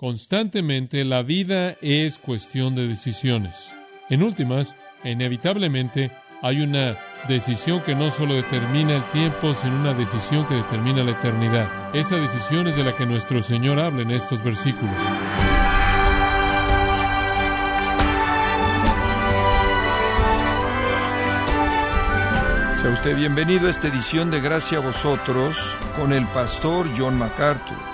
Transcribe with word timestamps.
Constantemente 0.00 1.04
la 1.04 1.22
vida 1.22 1.76
es 1.82 2.18
cuestión 2.18 2.74
de 2.74 2.88
decisiones. 2.88 3.74
En 4.08 4.22
últimas, 4.22 4.74
inevitablemente 5.04 6.10
hay 6.40 6.62
una 6.62 6.96
decisión 7.28 7.82
que 7.82 7.94
no 7.94 8.10
solo 8.10 8.32
determina 8.32 8.96
el 8.96 9.04
tiempo, 9.10 9.52
sino 9.52 9.76
una 9.76 9.92
decisión 9.92 10.46
que 10.46 10.54
determina 10.54 11.04
la 11.04 11.10
eternidad. 11.10 11.94
Esa 11.94 12.16
decisión 12.16 12.66
es 12.66 12.76
de 12.76 12.84
la 12.84 12.96
que 12.96 13.04
nuestro 13.04 13.42
Señor 13.42 13.78
habla 13.78 14.00
en 14.00 14.12
estos 14.12 14.42
versículos. 14.42 14.94
Sea 22.80 22.90
usted 22.90 23.16
bienvenido 23.16 23.66
a 23.66 23.70
esta 23.70 23.88
edición 23.88 24.30
de 24.30 24.40
Gracia 24.40 24.78
a 24.78 24.80
vosotros 24.80 25.58
con 25.94 26.14
el 26.14 26.26
pastor 26.28 26.88
John 26.96 27.18
MacArthur. 27.18 27.89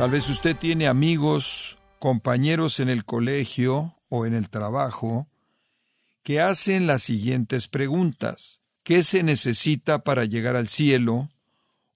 Tal 0.00 0.12
vez 0.12 0.30
usted 0.30 0.56
tiene 0.56 0.86
amigos, 0.86 1.76
compañeros 1.98 2.80
en 2.80 2.88
el 2.88 3.04
colegio 3.04 3.98
o 4.08 4.24
en 4.24 4.32
el 4.32 4.48
trabajo 4.48 5.28
que 6.22 6.40
hacen 6.40 6.86
las 6.86 7.02
siguientes 7.02 7.68
preguntas. 7.68 8.62
¿Qué 8.82 9.04
se 9.04 9.22
necesita 9.22 10.02
para 10.02 10.24
llegar 10.24 10.56
al 10.56 10.68
cielo? 10.68 11.28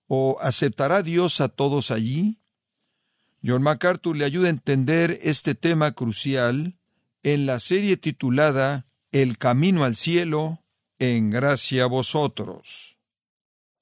¿O 0.06 0.36
aceptará 0.42 1.02
Dios 1.02 1.40
a 1.40 1.48
todos 1.48 1.90
allí? 1.90 2.36
John 3.42 3.62
MacArthur 3.62 4.18
le 4.18 4.26
ayuda 4.26 4.48
a 4.48 4.50
entender 4.50 5.18
este 5.22 5.54
tema 5.54 5.92
crucial 5.92 6.76
en 7.22 7.46
la 7.46 7.58
serie 7.58 7.96
titulada 7.96 8.84
El 9.12 9.38
camino 9.38 9.82
al 9.82 9.96
cielo 9.96 10.62
en 10.98 11.30
gracia 11.30 11.84
a 11.84 11.86
vosotros. 11.86 12.93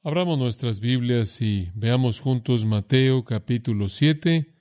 Abramos 0.05 0.37
nuestras 0.37 0.81
Biblias 0.81 1.41
y 1.41 1.71
veamos 1.77 2.19
juntos 2.19 2.65
Mateo 2.65 3.25
capítulo 3.25 3.89
7, 3.89 4.53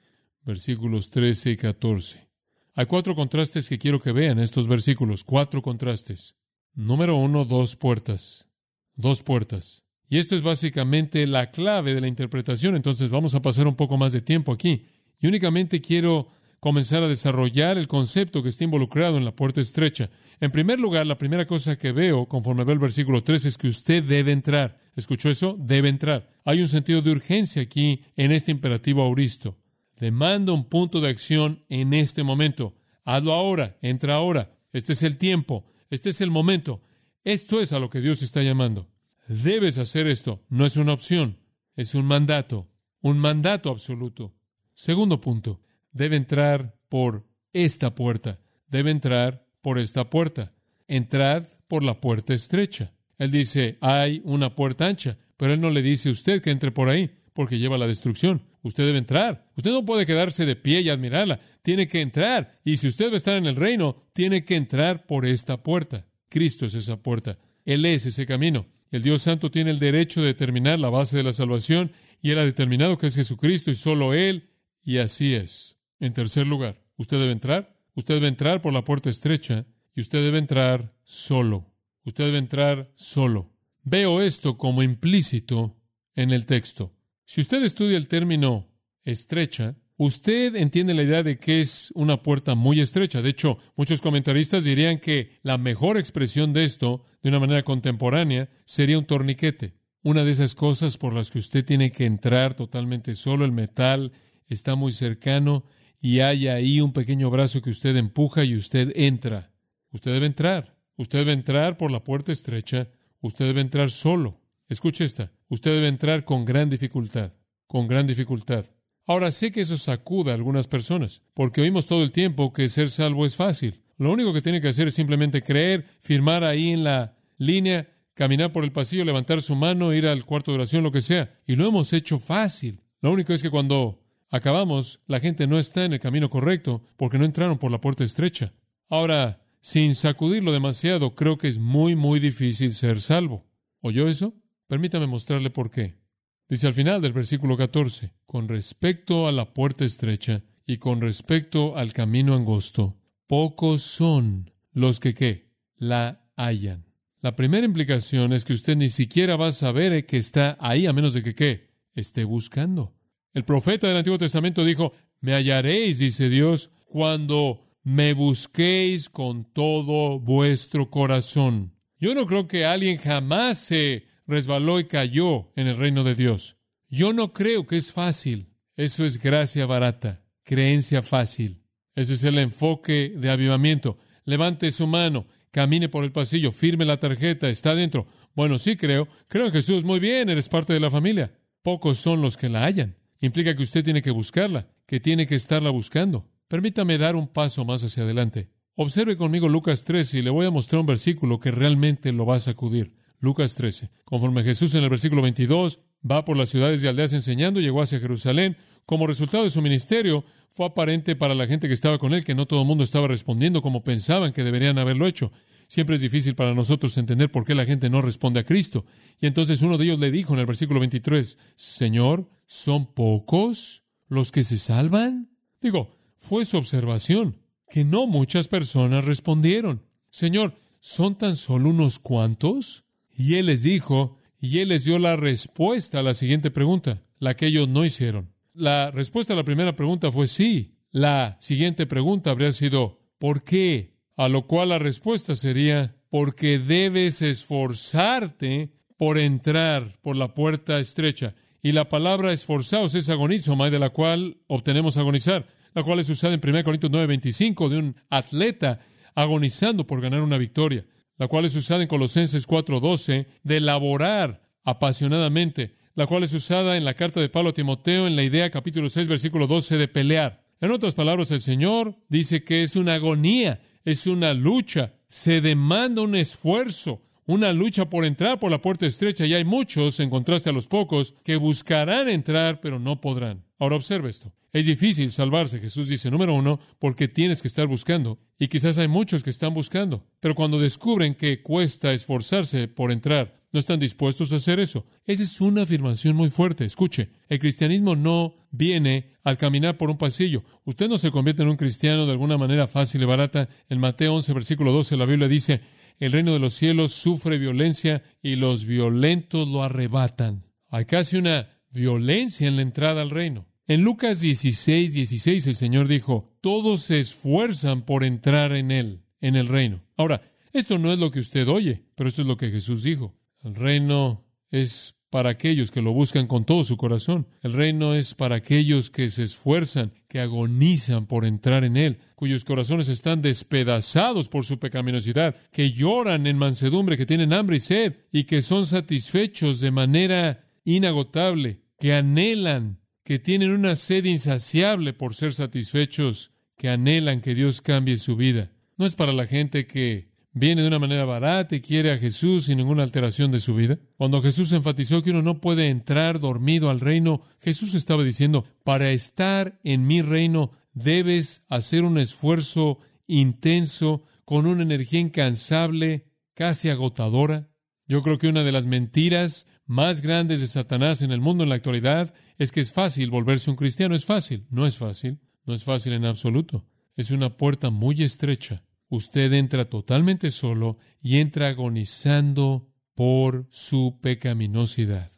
versículos 0.46 1.10
13 1.10 1.50
y 1.50 1.58
14. 1.58 2.30
Hay 2.76 2.86
cuatro 2.86 3.16
contrastes 3.16 3.68
que 3.68 3.80
quiero 3.80 4.00
que 4.00 4.12
vean 4.12 4.38
estos 4.38 4.68
versículos, 4.68 5.24
cuatro 5.24 5.64
contrastes. 5.64 6.36
Número 6.76 7.16
uno, 7.16 7.44
dos 7.44 7.76
puertas. 7.76 8.50
Dos 8.94 9.24
puertas. 9.24 9.82
Y 10.08 10.20
esto 10.20 10.36
es 10.36 10.44
básicamente 10.44 11.26
la 11.26 11.50
clave 11.50 11.96
de 11.96 12.02
la 12.02 12.08
interpretación, 12.08 12.76
entonces 12.76 13.10
vamos 13.10 13.34
a 13.34 13.42
pasar 13.42 13.66
un 13.66 13.76
poco 13.76 13.98
más 13.98 14.14
de 14.14 14.22
tiempo 14.22 14.52
aquí. 14.52 14.86
Y 15.20 15.26
únicamente 15.26 15.82
quiero 15.82 16.28
comenzar 16.62 17.02
a 17.02 17.08
desarrollar 17.08 17.80
el 17.80 17.88
concepto 17.88 18.44
que 18.44 18.50
está 18.50 18.64
involucrado 18.64 19.18
en 19.18 19.26
la 19.26 19.36
puerta 19.36 19.60
estrecha. 19.60 20.12
En 20.40 20.52
primer 20.52 20.80
lugar, 20.80 21.08
la 21.08 21.18
primera 21.18 21.48
cosa 21.48 21.76
que 21.76 21.92
veo 21.92 22.28
conforme 22.28 22.64
veo 22.64 22.74
el 22.74 22.80
versículo 22.80 23.24
3 23.24 23.48
es 23.48 23.58
que 23.58 23.68
usted 23.68 24.04
debe 24.04 24.32
entrar. 24.32 24.80
¿Escuchó 24.96 25.32
eso? 25.32 25.58
Debe 25.60 25.90
entrar. 25.90 26.30
Hay 26.46 26.62
un 26.62 26.68
sentido 26.68 27.02
de 27.02 27.10
urgencia 27.10 27.64
aquí 27.64 28.04
en 28.16 28.32
este 28.32 28.52
imperativo 28.52 29.02
auristo. 29.02 29.58
Demanda 30.00 30.54
un 30.54 30.66
punto 30.66 31.02
de 31.02 31.10
acción 31.10 31.66
en 31.68 31.96
este 31.96 32.22
momento. 32.22 32.76
Hazlo 33.06 33.34
ahora, 33.34 33.80
entra 33.82 34.14
ahora. 34.14 34.56
Este 34.72 34.94
es 34.94 35.02
el 35.02 35.18
tiempo, 35.18 35.66
este 35.90 36.12
es 36.12 36.22
el 36.22 36.30
momento. 36.30 36.84
Esto 37.24 37.60
es 37.60 37.74
a 37.74 37.80
lo 37.80 37.90
que 37.90 38.02
Dios 38.02 38.22
está 38.22 38.44
llamando. 38.44 38.88
Debes 39.28 39.80
hacer 39.80 40.06
esto. 40.06 40.44
No 40.48 40.68
es 40.68 40.78
una 40.78 40.94
opción, 40.94 41.40
es 41.76 41.96
un 41.96 42.06
mandato, 42.06 42.70
un 43.02 43.18
mandato 43.18 43.72
absoluto. 43.72 44.36
Segundo 44.76 45.20
punto, 45.20 45.60
debe 45.92 46.16
entrar 46.16 46.76
por 46.90 47.28
esta 47.54 47.96
puerta. 47.96 48.40
Debe 48.68 48.92
entrar 48.92 49.46
por 49.62 49.80
esta 49.80 50.10
puerta. 50.10 50.54
Entrad 50.88 51.46
por 51.68 51.84
la 51.84 52.00
puerta 52.02 52.34
estrecha. 52.34 52.94
Él 53.18 53.32
dice, 53.32 53.78
hay 53.82 54.22
una 54.24 54.56
puerta 54.56 54.88
ancha, 54.88 55.18
pero 55.38 55.54
él 55.54 55.62
no 55.62 55.70
le 55.70 55.82
dice 55.82 56.10
a 56.10 56.12
usted 56.12 56.42
que 56.42 56.52
entre 56.52 56.72
por 56.72 56.90
ahí, 56.90 57.12
porque 57.34 57.60
lleva 57.60 57.78
la 57.78 57.88
destrucción. 57.88 58.42
Usted 58.64 58.86
debe 58.86 58.98
entrar. 58.98 59.48
Usted 59.56 59.72
no 59.72 59.86
puede 59.86 60.06
quedarse 60.06 60.46
de 60.46 60.56
pie 60.56 60.82
y 60.82 60.90
admirarla. 60.90 61.40
Tiene 61.62 61.88
que 61.88 62.02
entrar. 62.02 62.60
Y 62.64 62.78
si 62.78 62.88
usted 62.88 63.10
va 63.10 63.14
a 63.14 63.18
estar 63.18 63.38
en 63.38 63.46
el 63.46 63.56
reino, 63.56 64.04
tiene 64.14 64.46
que 64.46 64.56
entrar 64.56 65.06
por 65.06 65.26
esta 65.26 65.64
puerta. 65.64 66.08
Cristo 66.30 66.66
es 66.66 66.76
esa 66.76 67.02
puerta. 67.02 67.38
Él 67.66 67.86
es 67.86 68.06
ese 68.06 68.26
camino. 68.26 68.68
El 68.92 69.04
Dios 69.04 69.22
Santo 69.22 69.50
tiene 69.50 69.72
el 69.72 69.80
derecho 69.80 70.22
de 70.22 70.28
determinar 70.28 70.80
la 70.80 70.90
base 70.90 71.18
de 71.18 71.24
la 71.24 71.34
salvación 71.34 71.92
y 72.22 72.32
Él 72.32 72.40
ha 72.40 72.46
determinado 72.46 72.98
que 72.98 73.08
es 73.08 73.16
Jesucristo 73.16 73.72
y 73.72 73.76
solo 73.76 74.14
Él. 74.14 74.50
Y 74.84 74.98
así 74.98 75.34
es. 75.36 75.78
En 76.02 76.14
tercer 76.14 76.48
lugar, 76.48 76.84
usted 76.98 77.20
debe 77.20 77.32
entrar, 77.32 77.78
usted 77.94 78.16
debe 78.16 78.28
entrar 78.28 78.60
por 78.60 78.74
la 78.74 78.84
puerta 78.84 79.12
estrecha 79.12 79.68
y 79.94 80.02
usted 80.02 80.24
debe 80.24 80.40
entrar 80.40 80.96
solo. 81.04 81.72
Usted 82.04 82.26
debe 82.26 82.40
entrar 82.40 82.92
solo. 82.96 83.52
Veo 83.84 84.20
esto 84.20 84.58
como 84.58 84.82
implícito 84.82 85.78
en 86.16 86.32
el 86.32 86.48
texto. 86.48 86.92
Si 87.24 87.40
usted 87.40 87.64
estudia 87.64 87.98
el 87.98 88.08
término 88.08 88.68
estrecha, 89.04 89.76
usted 89.96 90.56
entiende 90.56 90.96
la 90.96 91.04
idea 91.04 91.22
de 91.22 91.38
que 91.38 91.62
es 91.62 91.92
una 91.94 92.24
puerta 92.24 92.56
muy 92.56 92.80
estrecha. 92.80 93.22
De 93.22 93.30
hecho, 93.30 93.60
muchos 93.76 94.02
comentaristas 94.02 94.64
dirían 94.64 94.98
que 94.98 95.38
la 95.44 95.60
mejor 95.60 95.98
expresión 95.98 96.52
de 96.52 96.66
esto, 96.66 97.06
de 97.22 97.30
una 97.30 97.40
manera 97.40 97.62
contemporánea, 97.62 98.50
sería 98.66 98.98
un 98.98 99.06
torniquete. 99.06 99.76
Una 100.02 100.24
de 100.24 100.32
esas 100.32 100.56
cosas 100.56 100.98
por 100.98 101.14
las 101.14 101.30
que 101.30 101.38
usted 101.38 101.64
tiene 101.64 101.92
que 101.92 102.06
entrar 102.06 102.56
totalmente 102.56 103.14
solo, 103.14 103.46
el 103.46 103.52
metal 103.52 104.14
está 104.48 104.74
muy 104.74 104.94
cercano 104.94 105.64
y 106.02 106.20
hay 106.22 106.48
ahí 106.48 106.82
un 106.82 106.94
pequeño 106.94 107.30
brazo 107.30 107.62
que 107.62 107.70
usted 107.70 107.96
empuja 107.96 108.44
y 108.44 108.56
usted 108.56 108.92
entra. 108.96 109.54
Usted 109.92 110.12
debe 110.12 110.26
entrar. 110.26 110.76
Usted 110.98 111.20
debe 111.20 111.34
entrar 111.34 111.78
por 111.78 111.92
la 111.92 112.04
puerta 112.04 112.32
estrecha. 112.32 112.90
Usted 113.22 113.46
debe 113.46 113.62
entrar 113.62 113.92
solo. 113.92 114.42
Escuche 114.68 115.06
esta. 115.06 115.32
Usted 115.48 115.76
debe 115.76 115.88
entrar 115.88 116.26
con 116.26 116.44
gran 116.44 116.70
dificultad. 116.70 117.34
Con 117.68 117.88
gran 117.88 118.08
dificultad. 118.08 118.66
Ahora 119.06 119.30
sé 119.30 119.52
que 119.52 119.62
eso 119.62 119.78
sacuda 119.78 120.32
a 120.32 120.36
algunas 120.36 120.68
personas, 120.68 121.24
porque 121.34 121.62
oímos 121.62 121.86
todo 121.86 122.04
el 122.04 122.12
tiempo 122.12 122.54
que 122.54 122.70
ser 122.70 122.90
salvo 122.90 123.26
es 123.26 123.36
fácil. 123.36 123.82
Lo 123.98 124.12
único 124.12 124.34
que 124.34 124.42
tiene 124.42 124.62
que 124.62 124.70
hacer 124.70 124.88
es 124.88 124.96
simplemente 124.96 125.44
creer, 125.44 125.86
firmar 126.00 126.44
ahí 126.44 126.70
en 126.70 126.84
la 126.84 127.18
línea, 127.38 127.88
caminar 128.14 128.52
por 128.52 128.64
el 128.64 128.72
pasillo, 128.72 129.06
levantar 129.06 129.42
su 129.42 129.56
mano, 129.56 129.94
ir 129.94 130.08
al 130.08 130.26
cuarto 130.26 130.52
de 130.52 130.56
oración, 130.56 130.84
lo 130.84 130.92
que 130.92 131.02
sea. 131.02 131.40
Y 131.46 131.56
lo 131.56 131.68
hemos 131.68 131.94
hecho 131.94 132.20
fácil. 132.20 132.82
Lo 133.02 133.12
único 133.12 133.34
es 133.34 133.42
que 133.42 133.50
cuando 133.50 134.01
acabamos, 134.32 135.02
la 135.06 135.20
gente 135.20 135.46
no 135.46 135.60
está 135.60 135.86
en 135.86 135.94
el 135.94 136.00
camino 136.00 136.30
correcto 136.30 136.82
porque 136.98 137.20
no 137.20 137.26
entraron 137.26 137.60
por 137.60 137.72
la 137.72 137.82
puerta 137.82 138.04
estrecha. 138.04 138.54
Ahora, 138.90 139.44
sin 139.62 139.94
sacudirlo 139.94 140.52
demasiado, 140.52 141.14
creo 141.14 141.38
que 141.38 141.48
es 141.48 141.60
muy, 141.60 141.96
muy 141.96 142.20
difícil 142.20 142.74
ser 142.74 143.00
salvo. 143.00 143.46
¿Oyó 143.82 144.08
eso? 144.08 144.34
Permítame 144.68 145.06
mostrarle 145.06 145.50
por 145.50 145.70
qué. 145.70 146.02
Dice 146.50 146.68
al 146.68 146.74
final 146.74 147.02
del 147.02 147.14
versículo 147.14 147.56
14, 147.56 148.14
con 148.26 148.48
respecto 148.48 149.28
a 149.28 149.32
la 149.32 149.54
puerta 149.54 149.86
estrecha 149.86 150.44
y 150.66 150.78
con 150.78 151.00
respecto 151.02 151.78
al 151.78 151.94
camino 151.94 152.34
angosto, 152.34 152.98
pocos 153.28 153.82
son 153.82 154.52
los 154.72 155.00
que 155.00 155.14
qué, 155.14 155.54
la 155.78 156.26
hallan. 156.36 156.86
La 157.22 157.36
primera 157.36 157.66
implicación 157.66 158.34
es 158.34 158.46
que 158.46 158.54
usted 158.54 158.76
ni 158.76 158.90
siquiera 158.90 159.36
va 159.36 159.48
a 159.48 159.52
saber 159.52 160.06
que 160.06 160.18
está 160.18 160.58
ahí 160.60 160.88
a 160.88 160.94
menos 160.94 161.14
de 161.14 161.22
que 161.22 161.36
qué, 161.36 161.70
esté 161.94 162.24
buscando. 162.24 162.96
El 163.34 163.46
profeta 163.46 163.88
del 163.88 163.98
Antiguo 163.98 164.18
Testamento 164.18 164.66
dijo, 164.66 164.94
me 165.22 165.34
hallaréis, 165.34 166.00
dice 166.00 166.30
Dios, 166.30 166.70
cuando 166.86 167.64
me 167.84 168.14
busquéis 168.14 169.10
con 169.10 169.46
todo 169.46 170.20
vuestro 170.20 170.90
corazón. 170.90 171.74
Yo 171.98 172.14
no 172.14 172.26
creo 172.26 172.48
que 172.48 172.66
alguien 172.66 172.98
jamás 172.98 173.60
se 173.60 174.06
resbaló 174.28 174.80
y 174.80 174.86
cayó 174.86 175.52
en 175.56 175.68
el 175.68 175.78
reino 175.78 176.04
de 176.04 176.16
Dios. 176.16 176.58
Yo 176.90 177.14
no 177.14 177.32
creo 177.32 177.66
que 177.66 177.78
es 177.78 177.92
fácil. 177.92 178.50
Eso 178.76 179.06
es 179.06 179.22
gracia 179.22 179.66
barata, 179.66 180.26
creencia 180.44 181.02
fácil. 181.02 181.64
Ese 181.96 182.14
es 182.14 182.24
el 182.24 182.38
enfoque 182.38 183.14
de 183.16 183.30
avivamiento. 183.30 183.98
Levante 184.26 184.72
su 184.72 184.88
mano, 184.88 185.28
camine 185.52 185.88
por 185.88 186.04
el 186.04 186.12
pasillo, 186.12 186.52
firme 186.52 186.84
la 186.84 187.00
tarjeta, 187.00 187.50
está 187.50 187.76
dentro. 187.76 188.08
Bueno, 188.36 188.58
sí 188.58 188.76
creo. 188.76 189.08
Creo 189.28 189.46
en 189.46 189.52
Jesús. 189.52 189.84
Muy 189.84 190.00
bien, 190.00 190.30
eres 190.30 190.50
parte 190.50 190.74
de 190.74 190.80
la 190.80 190.92
familia. 190.92 191.32
Pocos 191.62 191.98
son 192.00 192.22
los 192.22 192.36
que 192.36 192.50
la 192.50 192.66
hallan 192.66 193.01
implica 193.22 193.56
que 193.56 193.64
usted 193.64 193.84
tiene 193.84 194.02
que 194.02 194.12
buscarla, 194.12 194.68
que 194.86 195.00
tiene 195.00 195.26
que 195.26 195.36
estarla 195.36 195.70
buscando. 195.70 196.28
Permítame 196.48 196.98
dar 196.98 197.16
un 197.16 197.28
paso 197.28 197.64
más 197.64 197.84
hacia 197.84 198.04
adelante. 198.04 198.50
Observe 198.76 199.16
conmigo 199.16 199.48
Lucas 199.48 199.86
13 199.86 200.20
y 200.20 200.22
le 200.22 200.30
voy 200.30 200.46
a 200.46 200.52
mostrar 200.52 200.82
un 200.82 200.86
versículo 200.86 201.40
que 201.40 201.52
realmente 201.52 202.12
lo 202.12 202.26
va 202.26 202.36
a 202.36 202.40
sacudir. 202.40 202.94
Lucas 203.20 203.56
13. 203.56 203.90
Conforme 204.04 204.44
Jesús 204.44 204.74
en 204.76 204.84
el 204.84 204.90
versículo 204.90 205.22
22 205.22 205.80
va 206.10 206.26
por 206.26 206.36
las 206.36 206.50
ciudades 206.50 206.84
y 206.84 206.88
aldeas 206.88 207.14
enseñando, 207.14 207.60
llegó 207.60 207.82
hacia 207.82 208.00
Jerusalén. 208.00 208.58
Como 208.86 209.08
resultado 209.08 209.44
de 209.44 209.52
su 209.52 209.62
ministerio, 209.62 210.26
fue 210.50 210.66
aparente 210.66 211.16
para 211.16 211.36
la 211.36 211.48
gente 211.48 211.68
que 211.68 211.74
estaba 211.74 212.00
con 212.00 212.14
él 212.14 212.26
que 212.26 212.36
no 212.36 212.48
todo 212.48 212.62
el 212.62 212.68
mundo 212.68 212.84
estaba 212.84 213.08
respondiendo 213.08 213.62
como 213.62 213.84
pensaban 213.84 214.34
que 214.34 214.44
deberían 214.44 214.80
haberlo 214.80 215.08
hecho. 215.08 215.32
Siempre 215.72 215.96
es 215.96 216.02
difícil 216.02 216.36
para 216.36 216.54
nosotros 216.54 216.98
entender 216.98 217.32
por 217.32 217.46
qué 217.46 217.56
la 217.56 217.64
gente 217.64 217.90
no 217.90 218.02
responde 218.02 218.42
a 218.42 218.44
Cristo. 218.44 218.84
Y 219.22 219.28
entonces 219.28 219.62
uno 219.62 219.78
de 219.78 219.86
ellos 219.86 220.02
le 220.02 220.12
dijo 220.12 220.34
en 220.34 220.42
el 220.42 220.46
versículo 220.46 220.82
23, 220.82 221.38
Señor, 221.56 222.28
¿son 222.46 222.94
pocos 222.94 223.86
los 224.10 224.34
que 224.34 224.44
se 224.44 224.58
salvan? 224.58 225.30
Digo, 225.62 225.96
fue 226.18 226.44
su 226.44 226.58
observación, 226.58 227.38
que 227.70 227.86
no 227.86 228.06
muchas 228.06 228.50
personas 228.50 229.06
respondieron. 229.06 229.82
Señor, 230.10 230.60
¿son 230.82 231.18
tan 231.18 231.38
solo 231.38 231.70
unos 231.70 232.00
cuantos? 232.00 232.84
Y 233.18 233.36
él 233.36 233.46
les 233.46 233.64
dijo, 233.64 234.18
y 234.42 234.60
él 234.60 234.68
les 234.68 234.84
dio 234.84 235.00
la 235.00 235.16
respuesta 235.16 236.00
a 236.00 236.04
la 236.04 236.16
siguiente 236.16 236.52
pregunta, 236.52 237.02
la 237.18 237.38
que 237.38 237.46
ellos 237.46 237.70
no 237.70 237.86
hicieron. 237.86 238.34
la 238.54 238.92
respuesta 238.92 239.32
a 239.32 239.38
la 239.38 239.46
primera 239.46 239.78
pregunta 239.78 240.12
fue 240.12 240.28
sí. 240.28 240.76
La 240.92 241.38
siguiente 241.40 241.86
pregunta 241.86 242.30
habría 242.30 242.52
sido 242.52 243.00
¿por 243.20 243.46
qué? 243.46 243.91
A 244.22 244.30
lo 244.30 244.46
cual 244.46 244.70
la 244.70 244.78
respuesta 244.78 245.34
sería 245.34 245.96
porque 246.12 246.60
debes 246.60 247.24
esforzarte 247.24 248.70
por 248.96 249.18
entrar 249.18 249.98
por 250.04 250.16
la 250.16 250.36
puerta 250.36 250.80
estrecha. 250.80 251.34
Y 251.64 251.72
la 251.72 251.90
palabra 251.90 252.32
esforzaos 252.32 252.94
es 252.94 253.10
agonizomai, 253.10 253.72
de 253.72 253.80
la 253.80 253.90
cual 253.90 254.38
obtenemos 254.46 254.98
agonizar, 254.98 255.48
la 255.74 255.82
cual 255.82 255.98
es 255.98 256.08
usada 256.08 256.36
en 256.36 256.40
1 256.40 256.64
Corintios 256.64 256.92
9:25 256.92 257.68
de 257.68 257.78
un 257.80 257.96
atleta 258.12 258.78
agonizando 259.16 259.88
por 259.88 260.02
ganar 260.02 260.22
una 260.22 260.38
victoria, 260.38 260.86
la 261.18 261.28
cual 261.28 261.46
es 261.46 261.56
usada 261.56 261.82
en 261.82 261.88
Colosenses 261.88 262.46
4:12 262.46 263.26
de 263.42 263.60
laborar 263.60 264.48
apasionadamente, 264.64 265.78
la 265.96 266.06
cual 266.06 266.22
es 266.22 266.34
usada 266.36 266.78
en 266.78 266.86
la 266.86 266.94
carta 266.94 267.22
de 267.22 267.30
Pablo 267.30 267.50
a 267.50 267.54
Timoteo 267.54 268.06
en 268.06 268.16
la 268.16 268.22
idea 268.22 268.52
capítulo 268.52 268.88
6 268.88 269.08
versículo 269.08 269.48
12 269.48 269.78
de 269.78 269.88
pelear. 269.88 270.46
En 270.60 270.70
otras 270.70 270.94
palabras, 270.94 271.32
el 271.32 271.42
Señor 271.42 271.96
dice 272.08 272.44
que 272.44 272.62
es 272.62 272.76
una 272.76 272.94
agonía, 272.94 273.62
es 273.86 274.08
una 274.08 274.34
lucha, 274.34 274.94
se 275.08 275.42
demanda 275.42 276.02
un 276.02 276.16
esfuerzo, 276.16 277.02
una 277.26 277.54
lucha 277.54 277.90
por 277.90 278.06
entrar 278.06 278.40
por 278.40 278.52
la 278.52 278.62
puerta 278.62 278.86
estrecha 278.86 279.26
y 279.26 279.34
hay 279.34 279.46
muchos, 279.46 280.00
en 280.00 280.10
contraste 280.10 280.50
a 280.50 280.54
los 280.54 280.68
pocos, 280.68 281.16
que 281.24 281.36
buscarán 281.38 282.10
entrar 282.10 282.60
pero 282.62 282.80
no 282.80 283.00
podrán. 283.00 283.44
Ahora 283.60 283.76
observa 283.76 284.10
esto. 284.10 284.34
Es 284.54 284.66
difícil 284.66 285.12
salvarse, 285.12 285.60
Jesús 285.60 285.88
dice, 285.88 286.12
número 286.12 286.34
uno, 286.34 286.60
porque 286.78 287.08
tienes 287.08 287.42
que 287.42 287.48
estar 287.48 287.68
buscando. 287.68 288.20
Y 288.38 288.50
quizás 288.50 288.78
hay 288.78 288.90
muchos 288.90 289.24
que 289.24 289.30
están 289.30 289.54
buscando. 289.54 290.06
Pero 290.20 290.36
cuando 290.36 290.60
descubren 290.60 291.16
que 291.16 291.42
cuesta 291.42 291.94
esforzarse 291.94 292.68
por 292.68 292.92
entrar, 292.92 293.41
no 293.52 293.60
están 293.60 293.80
dispuestos 293.80 294.32
a 294.32 294.38
hacer 294.38 294.60
eso. 294.60 294.86
Esa 295.06 295.24
es 295.24 295.42
una 295.42 295.64
afirmación 295.64 296.16
muy 296.16 296.30
fuerte. 296.30 296.64
Escuche, 296.66 297.10
el 297.28 297.40
cristianismo 297.40 297.96
no 297.96 298.36
viene 298.52 299.14
al 299.24 299.38
caminar 299.38 299.78
por 299.78 299.90
un 299.90 299.98
pasillo. 299.98 300.44
Usted 300.64 300.88
no 300.88 300.98
se 300.98 301.12
convierte 301.12 301.44
en 301.44 301.50
un 301.50 301.58
cristiano 301.58 302.06
de 302.06 302.14
alguna 302.14 302.38
manera 302.38 302.68
fácil 302.68 303.02
y 303.02 303.06
barata. 303.06 303.50
En 303.70 303.80
Mateo 303.80 304.16
11, 304.16 304.34
versículo 304.34 304.72
12, 304.72 304.96
la 304.98 305.06
Biblia 305.06 305.28
dice, 305.28 305.62
el 306.00 306.12
reino 306.12 306.34
de 306.34 306.40
los 306.40 306.54
cielos 306.54 306.94
sufre 306.94 307.38
violencia 307.38 308.04
y 308.22 308.36
los 308.36 308.66
violentos 308.66 309.48
lo 309.48 309.64
arrebatan. 309.64 310.46
Hay 310.70 310.86
casi 310.86 311.18
una 311.18 311.50
violencia 311.72 312.48
en 312.48 312.56
la 312.56 312.62
entrada 312.62 313.02
al 313.02 313.10
reino. 313.10 313.48
En 313.68 313.82
Lucas 313.82 314.22
16, 314.22 314.94
16 314.94 315.48
el 315.48 315.56
Señor 315.56 315.88
dijo, 315.88 316.38
todos 316.42 316.82
se 316.82 317.00
esfuerzan 317.00 317.86
por 317.86 318.04
entrar 318.04 318.54
en 318.54 318.72
él, 318.72 319.04
en 319.20 319.36
el 319.36 319.48
reino. 319.48 319.82
Ahora, 319.98 320.22
esto 320.54 320.78
no 320.78 320.92
es 320.92 321.00
lo 321.00 321.12
que 321.12 321.20
usted 321.20 321.48
oye, 321.48 321.86
pero 321.96 322.10
esto 322.10 322.22
es 322.22 322.28
lo 322.28 322.38
que 322.38 322.50
Jesús 322.50 322.84
dijo. 322.84 323.16
El 323.44 323.56
reino 323.56 324.26
es 324.50 324.96
para 325.12 325.30
aquellos 325.30 325.72
que 325.72 325.82
lo 325.82 325.92
buscan 325.92 326.26
con 326.26 326.46
todo 326.46 326.64
su 326.64 326.78
corazón. 326.78 327.28
El 327.42 327.52
reino 327.52 327.96
es 327.96 328.14
para 328.14 328.36
aquellos 328.36 328.90
que 328.90 329.10
se 329.10 329.24
esfuerzan, 329.24 329.92
que 330.08 330.22
agonizan 330.22 331.06
por 331.06 331.26
entrar 331.26 331.66
en 331.66 331.76
él, 331.76 332.00
cuyos 332.16 332.46
corazones 332.46 332.88
están 332.88 333.22
despedazados 333.22 334.30
por 334.30 334.46
su 334.46 334.58
pecaminosidad, 334.58 335.36
que 335.52 335.72
lloran 335.74 336.28
en 336.28 336.38
mansedumbre, 336.38 336.96
que 336.96 337.06
tienen 337.06 337.34
hambre 337.34 337.58
y 337.58 337.60
sed 337.60 337.96
y 338.12 338.24
que 338.24 338.42
son 338.42 338.66
satisfechos 338.66 339.60
de 339.60 339.72
manera 339.72 340.46
inagotable, 340.64 341.60
que 341.78 341.94
anhelan, 341.94 342.80
que 343.04 343.20
tienen 343.20 343.52
una 343.52 343.76
sed 343.76 344.06
insaciable 344.06 344.94
por 344.94 345.14
ser 345.14 345.34
satisfechos, 345.34 346.32
que 346.58 346.70
anhelan 346.70 347.20
que 347.20 347.36
Dios 347.36 347.60
cambie 347.62 347.98
su 347.98 348.16
vida. 348.16 348.52
No 348.78 348.86
es 348.86 348.96
para 348.96 349.12
la 349.12 349.26
gente 349.26 349.68
que 349.68 350.11
viene 350.34 350.62
de 350.62 350.68
una 350.68 350.80
manera 350.80 351.06
barata 351.06 351.56
y 351.56 351.62
quiere 351.62 351.92
a 351.92 351.98
Jesús 351.98 352.46
sin 352.46 352.58
ninguna 352.58 352.84
alteración 352.84 353.32
de 353.32 353.40
su 353.40 353.56
vida. 353.56 353.80
Cuando 353.98 354.22
Jesús 354.22 354.52
enfatizó 354.52 355.02
que 355.02 355.12
uno 355.12 355.22
no 355.22 355.42
puede 355.42 355.68
entrar 355.68 356.20
dormido 356.20 356.70
al 356.70 356.80
reino, 356.80 357.22
Jesús 357.40 357.74
estaba 357.74 358.04
diciendo, 358.04 358.46
para 358.64 358.92
estar 358.92 359.60
en 359.64 359.86
mi 359.88 360.02
reino 360.02 360.52
debes 360.74 361.44
hacer 361.50 361.84
un 361.84 361.98
esfuerzo 361.98 362.80
intenso, 363.08 364.04
con 364.24 364.46
una 364.46 364.64
energía 364.64 365.02
incansable, 365.02 366.06
casi 366.34 366.70
agotadora. 366.70 367.50
Yo 367.86 368.02
creo 368.02 368.18
que 368.18 368.30
una 368.30 368.44
de 368.44 368.54
las 368.54 368.66
mentiras 368.66 369.48
más 369.66 370.00
grandes 370.00 370.40
de 370.40 370.48
Satanás 370.48 371.02
en 371.02 371.12
el 371.12 371.20
mundo 371.20 371.44
en 371.44 371.50
la 371.50 371.56
actualidad 371.56 372.14
es 372.38 372.54
que 372.54 372.62
es 372.62 372.72
fácil 372.72 373.10
volverse 373.10 373.50
un 373.50 373.58
cristiano. 373.58 373.96
Es 373.96 374.06
fácil. 374.06 374.46
No 374.50 374.66
es 374.66 374.78
fácil. 374.78 375.20
No 375.46 375.54
es 375.54 375.66
fácil 375.66 375.92
en 375.92 376.06
absoluto. 376.06 376.66
Es 376.96 377.12
una 377.12 377.36
puerta 377.36 377.70
muy 377.70 378.02
estrecha 378.02 378.64
usted 378.92 379.32
entra 379.32 379.66
totalmente 379.66 380.32
solo 380.32 380.78
y 381.02 381.20
entra 381.20 381.48
agonizando 381.48 382.68
por 382.94 383.48
su 383.50 384.00
pecaminosidad. 384.02 385.10